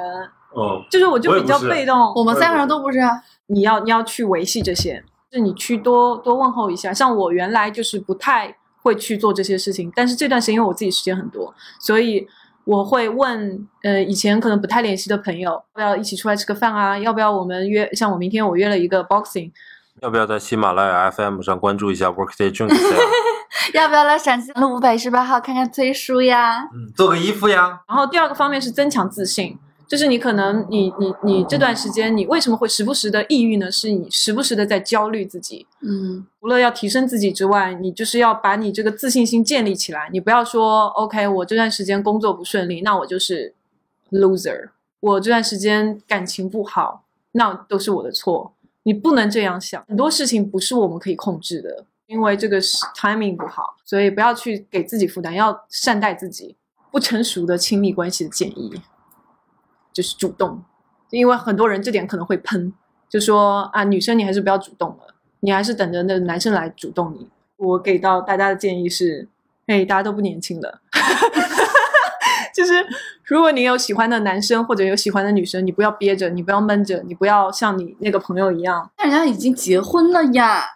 [0.54, 2.14] 哦，就是我就比较被动。
[2.14, 3.20] 我们三个人都不是啊。
[3.48, 6.94] 你要你要去维系这些，就是你去多多问候一下。
[6.94, 12.28] 像我原来就是不太会去做这些事情，但是这段时间因为我自己时间很多，所以
[12.64, 16.98] 我会问，呃，以前可能不太联系的朋友，要不要一起出来吃个饭啊？
[16.98, 17.90] 要不要我们约？
[17.94, 19.52] 像我明天我约了一个 boxing，
[20.02, 22.74] 要不要在喜马拉雅 FM 上关注一下 Workday Drink？
[23.74, 26.64] 要不要来陕西路五百一十八号看看崔叔呀？
[26.74, 27.82] 嗯，做个衣服呀。
[27.88, 29.58] 然后第二个方面是增强自信，
[29.88, 33.72] 就是你可能你你你这段时间你为什么会时不时的抑郁呢？
[33.72, 40.10] 是你时不时的在焦虑自己，嗯，除了要提升自己之外，你就是要把你这个自信心建立起来。
[40.12, 43.54] 你不要说 OK，我这段时间工作不顺利，那我就是
[44.12, 44.70] loser。
[45.00, 48.54] 我这段时间感情不好，那都是我的错。
[48.84, 56.56] 你不能这样想，很多事情不是我们可以控制的，因为这个是 timing 不好，所以不要去给自己负担，要善待自己。
[56.92, 58.72] 不成熟的亲密关系的建议
[59.96, 60.62] 就是主动，
[61.10, 62.74] 因为很多人这点可能会喷，
[63.08, 67.30] 就说啊，女生你还是不要主动了，你还是等着那男生来主动你。
[67.56, 69.30] 我给到大家的建议是，
[69.68, 70.82] 哎，大家都不年轻了，
[72.54, 72.74] 就是
[73.24, 80.75] 如果你有喜欢的男生或者有喜欢的女生，你不要憋着，你不要闷着，你不要像你那个朋友一样，但人家已经结婚了呀。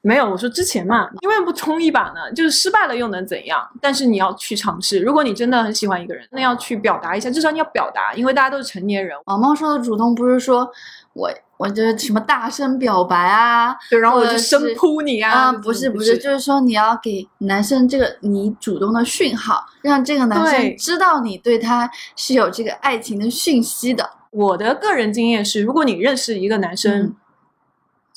[0.00, 2.32] 没有，我说之前嘛，因为不冲一把呢？
[2.34, 3.60] 就是失败了又能怎样？
[3.80, 5.00] 但是你要去尝试。
[5.00, 9.16] 如果你真的很喜欢一个人，那要去表达一下，至少你要表达，因为大家都是成年人。
[9.26, 10.70] 毛毛说的主动不是说
[11.14, 15.30] 我我就什么大声表白啊对，然后我就或者是生扑你啊！
[15.30, 24.08] 啊，不是不是，就是说你要给男生这个你主动的讯号，让这个男生知道你对他是有这个爱情的讯息的。
[24.30, 27.16] 我的个人经验是，如果你认识一个男生嗯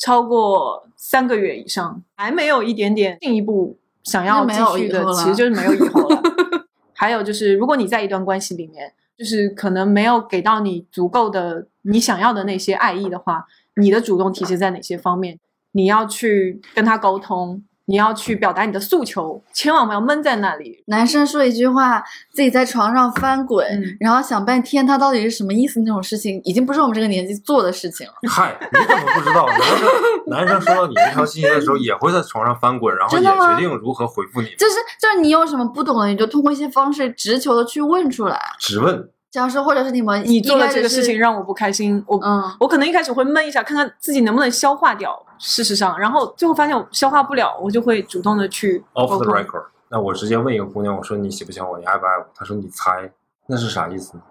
[0.02, 6.22] 超过三个月以上，还没有一点点进一步想要继续的，其实就是没有以后了。
[6.94, 13.46] 还有就是，如果你在一段关系里面，就是可能没有给到你足够的你想要的那些爱意的话，
[13.76, 15.40] 你的主动体现在哪些方面？
[15.74, 20.82] 你要去跟他沟通，你要去表达你的诉求，千万不要闷在那里。
[20.88, 28.14] 男生说一句话，自己在床上翻滚，嗯然后想半天他到底是什么意思，那种事情已经不是我们这个年纪做的事情了。
[28.30, 29.46] 嗨，你怎么不知道？
[29.46, 29.90] 男生
[30.28, 34.48] 男生收到你这条信息的时候，也会在床上翻滚，然后也决定如何回复你。
[34.58, 38.40] 就是就是你有什么不懂的，你就通过一些方式直球的去问出来。
[38.58, 45.26] 直问假如说，或者是你们你做了这个事情让我不开心，我嗯，我可能一开始会闷一下，看看自己能不能消化掉。
[45.40, 49.34] 事实上，然后最后发现我消化不了，我就会主动的去 off the。
[49.34, 49.64] record。
[49.88, 51.80] 那我直接问一个姑娘，我说你喜不喜欢我？
[51.80, 52.26] 你爱不爱我？
[52.36, 53.10] 她说你猜，
[53.48, 54.24] 那是啥意思呢？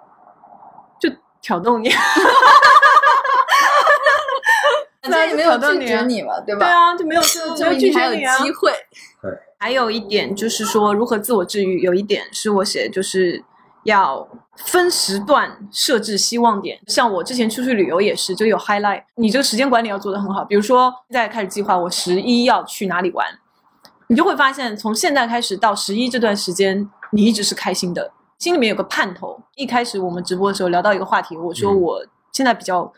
[1.00, 1.90] 就挑逗你。
[5.02, 6.66] 反正也没有 拒绝你嘛，对吧？
[6.66, 8.38] 对啊，就没有就 没有拒证明你还有绝你啊。
[8.38, 8.70] 机会。
[9.22, 13.42] 对还有一点就是说，如何自我治愈，有一点是我写的，就是
[13.84, 16.78] 要分时段设置希望点。
[16.86, 20.44] 像我之前出去旅游也是，就有 highlight，你这个时间管理要做得很好。
[20.44, 23.26] 比如说，现在开始计划我十一要去哪里玩，
[24.08, 29.40] 你就会发现，从现在开始到十一这段时间，你一直是开心的，心里面有个盼头。
[29.56, 32.92] 一开始我们直播的时候聊到一个话题，我说嗯我现在比较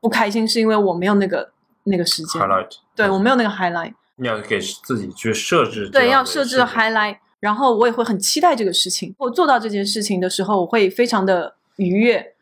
[0.00, 1.52] 不开心，是因为我没有那个
[1.84, 3.94] 那个时间，highlight，对我没有那个 highlight。
[4.16, 9.12] 你要给自己去设置对，要设置 highlight，然后我也会很期待这个事情。
[9.18, 12.34] 我做到这件事情的时候，我会非常的愉悦。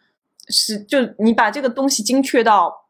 [0.50, 2.84] 是，就你把这个东西精确到，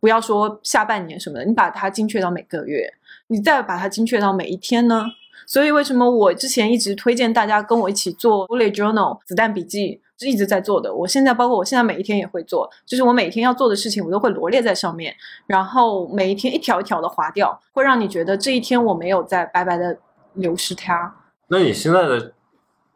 [0.00, 2.94] 不要说下半年什么的，你把它精确到每个月，
[3.26, 5.04] 你再把它精确到每一天呢？
[5.46, 10.94] 所以为什么我之前一直推荐大家跟我一起做 bullet journal 子弹笔记，是一直在做的。
[10.94, 15.14] 我现在包括我现在每一天也会做，就是我每天要做的事情，我都会罗列在上面，
[15.46, 19.98] 然后每一天一条一条的划掉，会让你觉得这一天我没有在白白的
[20.34, 21.14] 流失它。
[21.52, 22.32] 那你现在的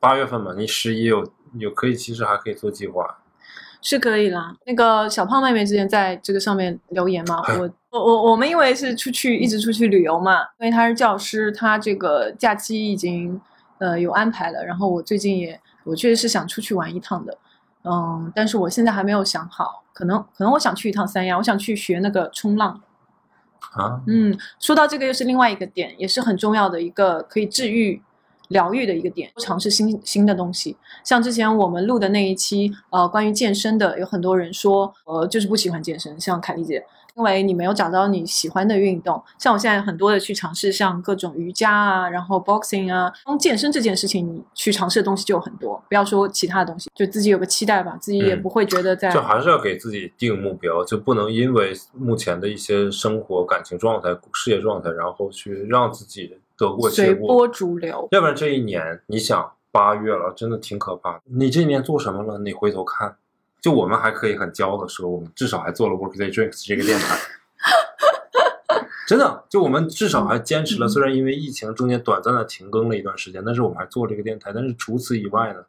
[0.01, 3.19] 八月份嘛，你十一有有可以，其实还可以做计划。
[3.83, 4.57] 是可以啦。
[4.65, 13.39] 那个小胖妹妹之前在这个上面留言嘛，我我我我们因为是出去一直出去旅游嘛，因为她是教师，她这个假期已经
[13.77, 14.65] 呃有安排了。
[14.65, 17.37] 然后我最近也我确实是想出去玩一趟的，
[17.85, 22.81] 嗯，但是我现在还没有想好，可能可能我想去一趟三亚，我想去学那个冲浪。
[23.73, 28.01] 啊，嗯，说到这个又是另外一个点，也是很重要的一个可以治愈、
[28.49, 30.77] 疗愈的一个点，尝试新新的东西。
[31.05, 36.85] 像之前我们录的那一期，呃，关于健身的，有很多人说，呃，就是不喜欢健身，像凯丽姐。
[37.17, 45.83] 因为你没有找到你喜欢的运动，像我现在很多的去尝试，像各种瑜伽啊，然后 boxing 啊，光健身这件事情，你去尝试的东西就有很多。
[45.89, 57.29] 不要说其他的东西，就自己有个期待吧，自己也嗯不会觉得在、就还是要给自己定目标，就不能因为目前的一些生活、感情状态、事业状态，然后去让自己得过且过。
[57.29, 58.09] 随波逐流。
[58.11, 61.23] 要不然这一年，你想八月了，真的挺可怕的。
[61.25, 62.39] 你这一年做什么了？
[62.39, 63.17] 你回头看，
[63.61, 67.19] 就我们还可以很骄傲的说，我们至少还做了 Workday Drinks 这个电台。
[69.07, 74.53] 真的，就我们至少还坚持了，虽然因为疫情中间短暂的停更了一段时间，但是我们还做这个电台。
[74.53, 75.65] 但是除此以外呢，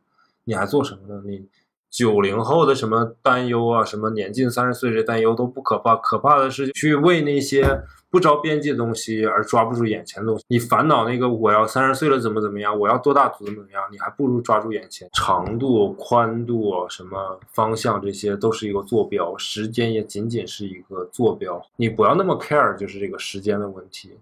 [0.46, 1.22] 你还做什么呢？
[1.24, 1.46] 你
[1.90, 10.44] 九零后的什么担忧啊，什么年近三十岁这担忧都不可怕，可怕的是去为那些不着边际的东西而抓不住眼前的东西。
[10.48, 21.62] 你烦恼那个我要三十岁了怎么怎么样，我要多大怎么怎么样，你还不如抓住眼前长度、宽度、什么方向，这些都是一个坐标，时间也仅仅是一个坐标。
[21.76, 24.18] 你不要那么 care，就是这个时间的问题。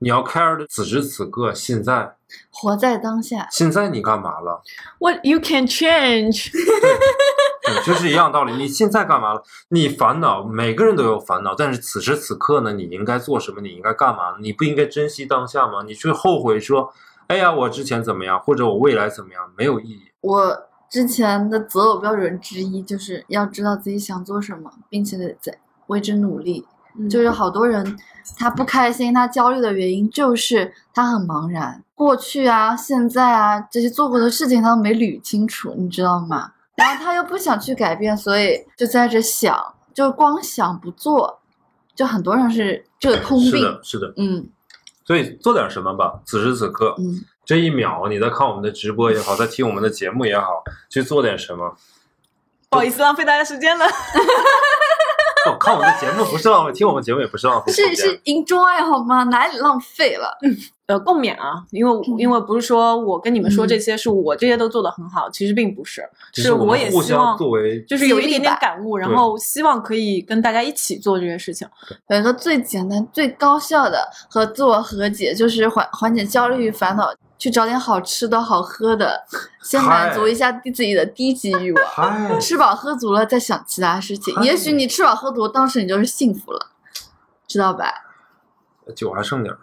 [0.00, 2.14] 你要 care 的此时此刻，现在，
[2.50, 3.48] 活在当下。
[3.50, 4.62] 现在你干嘛了
[5.00, 6.50] ？What you can change？
[7.74, 8.52] 对，就是一样道理。
[8.54, 9.42] 你现在干嘛了？
[9.68, 13.60] 你烦恼，每个人都有烦恼，但是此时此刻呢，你应该做什么？
[13.60, 14.36] 你应该干嘛？
[14.40, 15.82] 你不应该珍惜当下吗？
[15.86, 16.92] 你去后悔说，
[17.26, 20.02] 哎呀，我之前怎么样，或者我未来怎么样，没有意义。
[20.20, 25.58] 我之前的择偶标准之一就是要知道自己想做什么，并且在
[25.88, 26.66] 为之努力。
[27.08, 27.96] 就是好多人
[28.36, 36.54] 他不开心、他焦虑的原因就是他很茫然，过去啊、现在啊这些做过的事情他都没捋清楚，你知道吗？
[36.78, 41.40] 然后他又不想去改变，所以就在这想，就光想不做，
[41.94, 43.50] 就很多人是这个通病。
[43.50, 44.14] 是的，是的。
[44.16, 44.48] 嗯
[45.04, 46.20] 所以做点什么吧。
[46.26, 51.74] 此时此刻，嗯，这一秒，你在看我们的直播也好，在听我们的节目也好，去做点什么。
[52.68, 53.86] 不好意思，浪费大家时间了。
[55.48, 57.96] 哦，看我们的节目不是浪费，听我们节目也不是浪费时间。
[57.96, 59.24] 是是 enjoy 好吗？
[59.24, 60.36] 哪里浪费了？
[60.88, 71.68] 呃，共勉啊，因为因为不是说我跟你们说这些是我这些都做得很好，其实并不是，是我我也互相希望作为就是有一点点感悟，然后希望可以跟大家一起做这些事情。
[72.08, 79.22] 有一个最简单、最高效的和自我和解，就是缓缓解焦虑与烦恼，去找点好吃的好喝的，
[79.62, 81.84] 先满足一下自己的低级欲望。
[81.86, 84.34] 嗨，吃饱喝足了，再想其他事情。
[84.36, 86.68] 哎也许你吃饱喝足，当时你就是幸福了，
[87.46, 87.92] 知道吧？
[88.96, 89.58] 酒还剩点儿。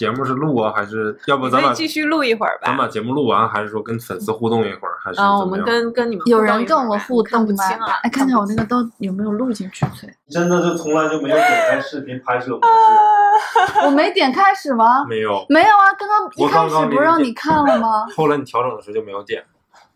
[0.00, 2.68] 节目是录啊，还是要不咱把可以继续录一会儿吧。
[2.68, 5.66] 咱把节目录完，还是说跟粉丝互动一会儿，还是怎么样？
[5.66, 7.98] 跟跟你们有人跟我一会儿吧互动吗看不清啊？
[8.02, 9.84] 哎，看看我那个都有没有录进去？
[10.30, 15.04] 真的就从来就没有点开视频拍摄模式， 我没点开始吗？
[15.06, 15.44] 没有。
[15.50, 18.06] 没有啊，刚刚一开始不让你看了吗？
[18.16, 19.44] 后来你调整的时候就没有点。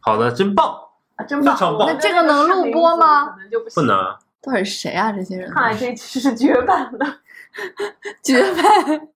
[0.00, 0.66] 好的，真棒。
[1.16, 3.34] 啊真棒那这个能录播吗？
[3.74, 3.96] 不能，
[4.42, 5.10] 到底是谁啊？
[5.10, 7.06] 这些人看来这期是绝版的。
[8.22, 8.62] 绝 配。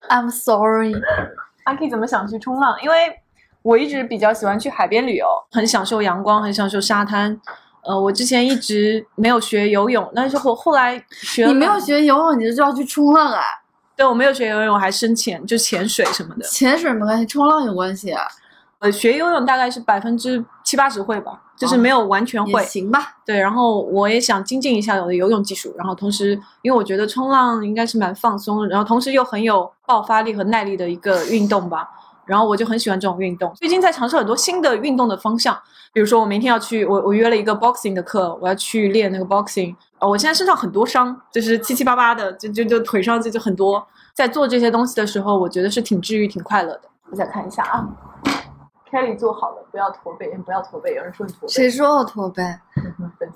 [0.09, 0.95] I'm sorry。
[1.64, 2.76] 阿 K 怎么想去冲浪？
[2.82, 2.97] 因为
[3.62, 7.39] 我一直比较喜欢去海边旅游， 很享受阳光，很享受沙滩。
[7.82, 11.53] 呃，我之前一直没有学游泳，但是我后来学了。
[11.53, 11.78] 你没有？
[11.78, 13.43] 学游泳，你就要去冲浪啊？
[13.97, 16.45] 对，我没有学游泳，我还深潜，就潜水什么的。
[16.47, 18.22] 潜水没关系，冲浪有关系啊，
[18.81, 22.62] 呃，学游泳大概是百分之七八十会吧，就是没有完全也会。
[22.64, 23.16] 行吧。
[23.26, 31.89] 对，然后我也想精进一下我的游泳技术，然后同时，因为我觉得冲浪应该是蛮放松，然后同时又很有爆发力和耐力的一个运动吧。
[32.24, 35.59] 然后我就很喜欢这种运动，最近在尝试很多新的运动的方向，
[35.95, 39.74] 比如说我明天要去，我我约了一个 boxing 的课，我要去练那个 boxing。
[39.99, 43.85] 呃，我现在身上很多伤，就是七七八八的，就就就腿上就就很多。
[44.14, 46.83] 在做这些东西的时候，我觉得是挺治愈、挺快乐的。
[47.11, 47.89] 我再看一下啊
[48.91, 51.49] ，Kelly 做好了，不要驼背， 不要驼背，有人说你驼背。
[51.49, 52.43] 谁说我驼背？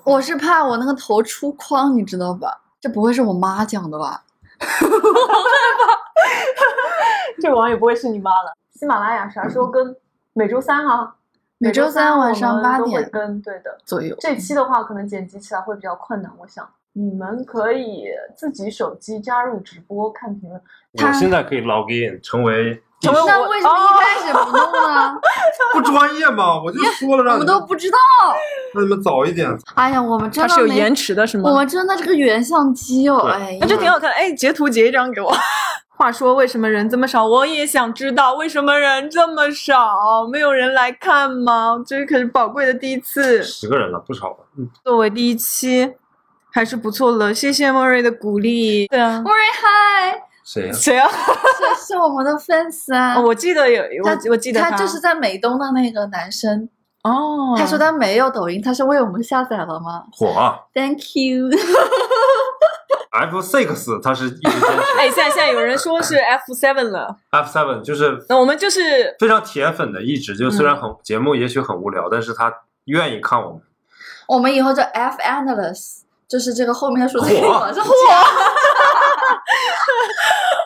[0.05, 2.61] 我是怕我那个头出框，你知道吧？
[2.81, 4.23] 这不会是我妈讲的吧？
[7.41, 8.53] 这个网友不会是你妈了。
[8.75, 9.95] 喜马拉雅啥时候更？
[10.35, 11.15] 每周三啊，
[11.59, 13.41] 每周三晚上八点更。
[13.43, 14.17] 对的，左右。
[14.21, 20.61] 这期的话可能剪辑起来会比较困难，我想你们可以自己手机加入直播看评论。
[20.93, 25.15] 我现在可以 log in 成为那为什么一开始不弄呢？
[25.73, 26.61] 不专业吗？
[26.63, 27.97] 我就说了让你们都不知道。
[28.75, 29.49] 那你们早一点。
[29.75, 31.51] 哎呀，我们真的它是有延迟的，是吗？
[31.51, 34.15] 我们真的这个原相机哦，对哎呀，那就挺好看的。
[34.15, 35.33] 哎，截图截一张给我。
[35.95, 37.25] 话说，为什么人这么少？
[37.27, 41.83] 我也想知道为什么人这么少，没有人来看吗？
[41.87, 43.43] 这可是宝贵的第一次。
[43.43, 44.37] 十个人了，不少了。
[44.59, 45.93] 嗯，作为第一期，
[46.51, 47.33] 还是不错了。
[47.33, 48.87] 谢谢莫瑞的鼓励。
[48.89, 50.23] 对啊，莫瑞嗨，
[50.53, 50.73] 谁呀？
[50.73, 51.09] 谁啊？
[51.59, 53.15] 这是我们的 fans 啊。
[53.21, 56.69] 哦我记得有他我我记得他就是在美东的那个男生，
[57.05, 61.49] 哦，他说他没有抖音，他是为我们下载了吗火啊？Thank you。！
[63.13, 63.69] F six
[64.03, 64.67] 他是一直坚持
[64.99, 72.51] 哎，现在现在有人说是 F seven 了，，F seven 就是那我们就是非常铁粉的，一直就虽然很节目也许很无聊，但是他
[72.87, 73.61] 愿意看我们。
[74.29, 77.91] 我们以后叫 F analyst，就是这个后面的数字可以火往上加。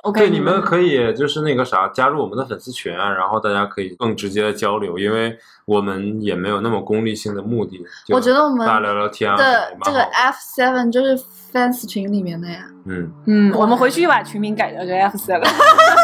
[0.07, 7.85] OK，对，你们可以就是那个啥，加入我们的粉丝群啊，然后大家可以更直接的交流，因为我们也没有那么功利性的目的。
[8.11, 11.19] 我觉得我们大家聊聊天啊，的这个 F seven 就是
[11.53, 12.67] fans 群里面的呀。
[12.85, 15.49] 嗯，嗯，我们回去就把群名改掉叫这 F seven，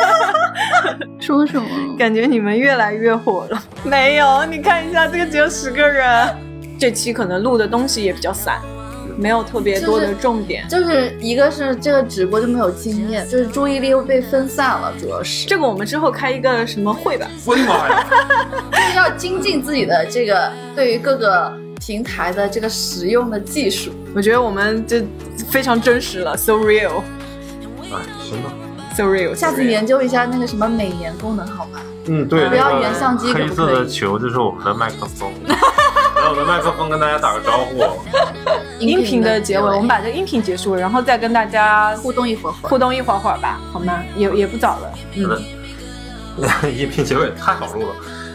[1.22, 1.68] 说什么？
[1.96, 3.62] 感觉你们越来越火了。
[3.84, 6.36] 没有，你看一下这个只有十个人，
[6.76, 8.60] 这期可能录的东西也比较散，
[9.16, 10.66] 没有特别多的重点。
[10.68, 17.26] 就是一个是这个直播就没有经验，就是注意力又被分散了，主要是这个我们之后开一个什么会吧？
[17.44, 18.06] 我的妈呀！
[18.72, 23.92] 就是要精进自己的这个对于各个平台的这个实用的技术。
[24.14, 25.04] 我觉得我们这
[25.50, 28.52] 非常真实了，so real，so 哎，行吧。
[28.98, 29.34] real。
[29.34, 31.80] 下次研究一下那个什么美颜功能好吗？
[32.06, 35.32] 嗯，对，不要原相机可黑不可以色的球就是我们的麦克风，
[36.28, 37.82] 我们的麦克风跟大家打个招呼。
[38.78, 42.68] 音频的结尾，我们把这个音频结束了，然后再跟大家互动一会会儿。
[42.68, 44.02] 互动一会儿会儿吧，好吗？
[44.16, 47.94] 也也不早了，嗯， 音频结尾太好录了。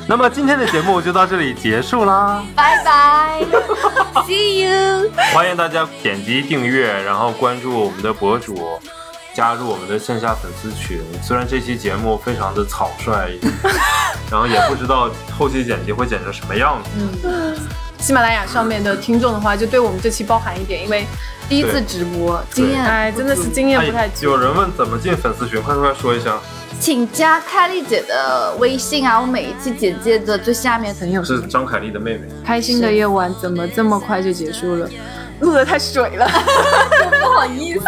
[0.10, 3.44] 那么今天的节目就到这里结束啦，拜拜，
[4.26, 5.10] See you。
[5.34, 8.80] 欢迎大家点击订阅，然后关注我们的博主，
[9.38, 11.00] 加入我们的线下粉丝群。
[11.22, 13.38] 虽然这期节目非常的草率，
[14.32, 16.90] 然后也不知道后期剪辑会剪成什么样子。
[17.24, 17.56] 嗯，
[18.00, 21.06] 喜马拉雅上面的听众的话，就对我们这期包含一点，因为
[21.48, 24.26] 第一次直播，经验哎，真的是经验不太足。
[24.26, 26.40] 有人问怎么进粉丝群，快快说一下。
[26.80, 32.28] 请加凯丽姐的微信啊，我每一期简介的最下面朋友是张凯丽的妹妹。
[32.44, 34.90] 开心的夜晚怎么这么快就结束了？
[35.42, 36.26] 录的太水了，
[37.22, 37.82] 不好意思。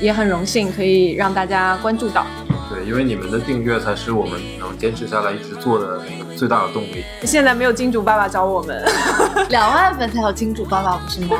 [0.00, 2.24] 也很荣幸可以让大家关注到。
[2.70, 7.04] 对，因为你们的订阅才是我们能坚持下来一直做的那个最大的动力。
[7.24, 8.84] 现在没有金主爸爸找我们，
[9.50, 11.36] 两万粉才有金主爸爸不是吗？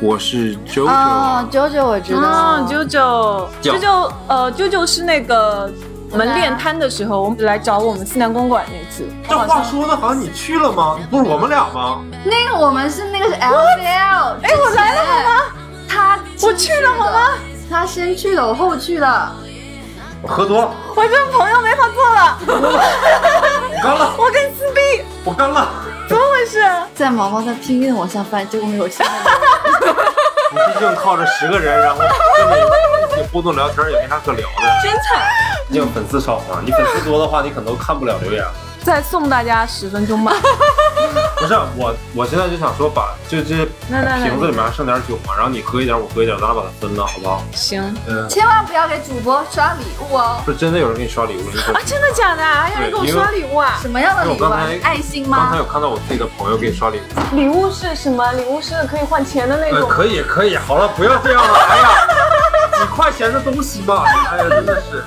[0.00, 5.68] 我是 JoJo，、哦，九九我知道，，JoJo，JoJo，，呃，，JoJo 是那个
[6.12, 9.08] 我们练摊的时候，我们来找我们西南公馆那次。
[9.28, 11.00] 这话说的好像你去了吗？
[11.10, 12.00] 不是我们俩吗？
[12.24, 15.44] 那个我们是那个是 L C L，哎，我来了好吗？
[15.88, 17.30] 他我去了好吗？
[17.70, 19.32] 他先去的，我后去的。
[20.20, 24.80] 我喝多了，我跟朋友没法做了，我干了， 我跟你撕逼，
[25.24, 25.68] 我干了。
[26.08, 26.60] 怎么回事？
[26.94, 29.10] 在毛毛在拼命的往下翻，结果没有下来。
[30.50, 34.64] 你毕竟靠着十个人，然后跟你互动聊天，也没啥可聊的。
[34.82, 35.28] 真惨！
[35.68, 38.44] 毕竟粉丝少嘛，你粉丝多的话，你可能都看不了留言。
[38.82, 40.32] 再送大家十分钟吧。
[41.38, 47.42] 不是我，我现在就想说把就这那那那瓶子里面还剩点酒嘛，然后你喝一点，我喝一点，咱俩把它分了，好不好？
[47.54, 50.42] 行嗯，千万不要给主播刷礼物哦！
[50.44, 52.68] 不是真的有人给你刷礼物了，你可啊，真的假的啊？
[52.74, 53.78] 有人给我刷礼物啊？
[53.80, 54.66] 什么样的礼物啊？
[54.82, 55.58] 爱心吗刚才？
[55.58, 57.36] 有看到我自己的朋友给你刷礼物。
[57.36, 58.32] 礼物是什么？
[58.32, 59.88] 礼物是可以换钱的那呃，种。
[59.88, 61.88] 可以可以，好了，不要这样了，哎呀，
[62.82, 65.04] 几块钱的东西吧，哎呀，真的是。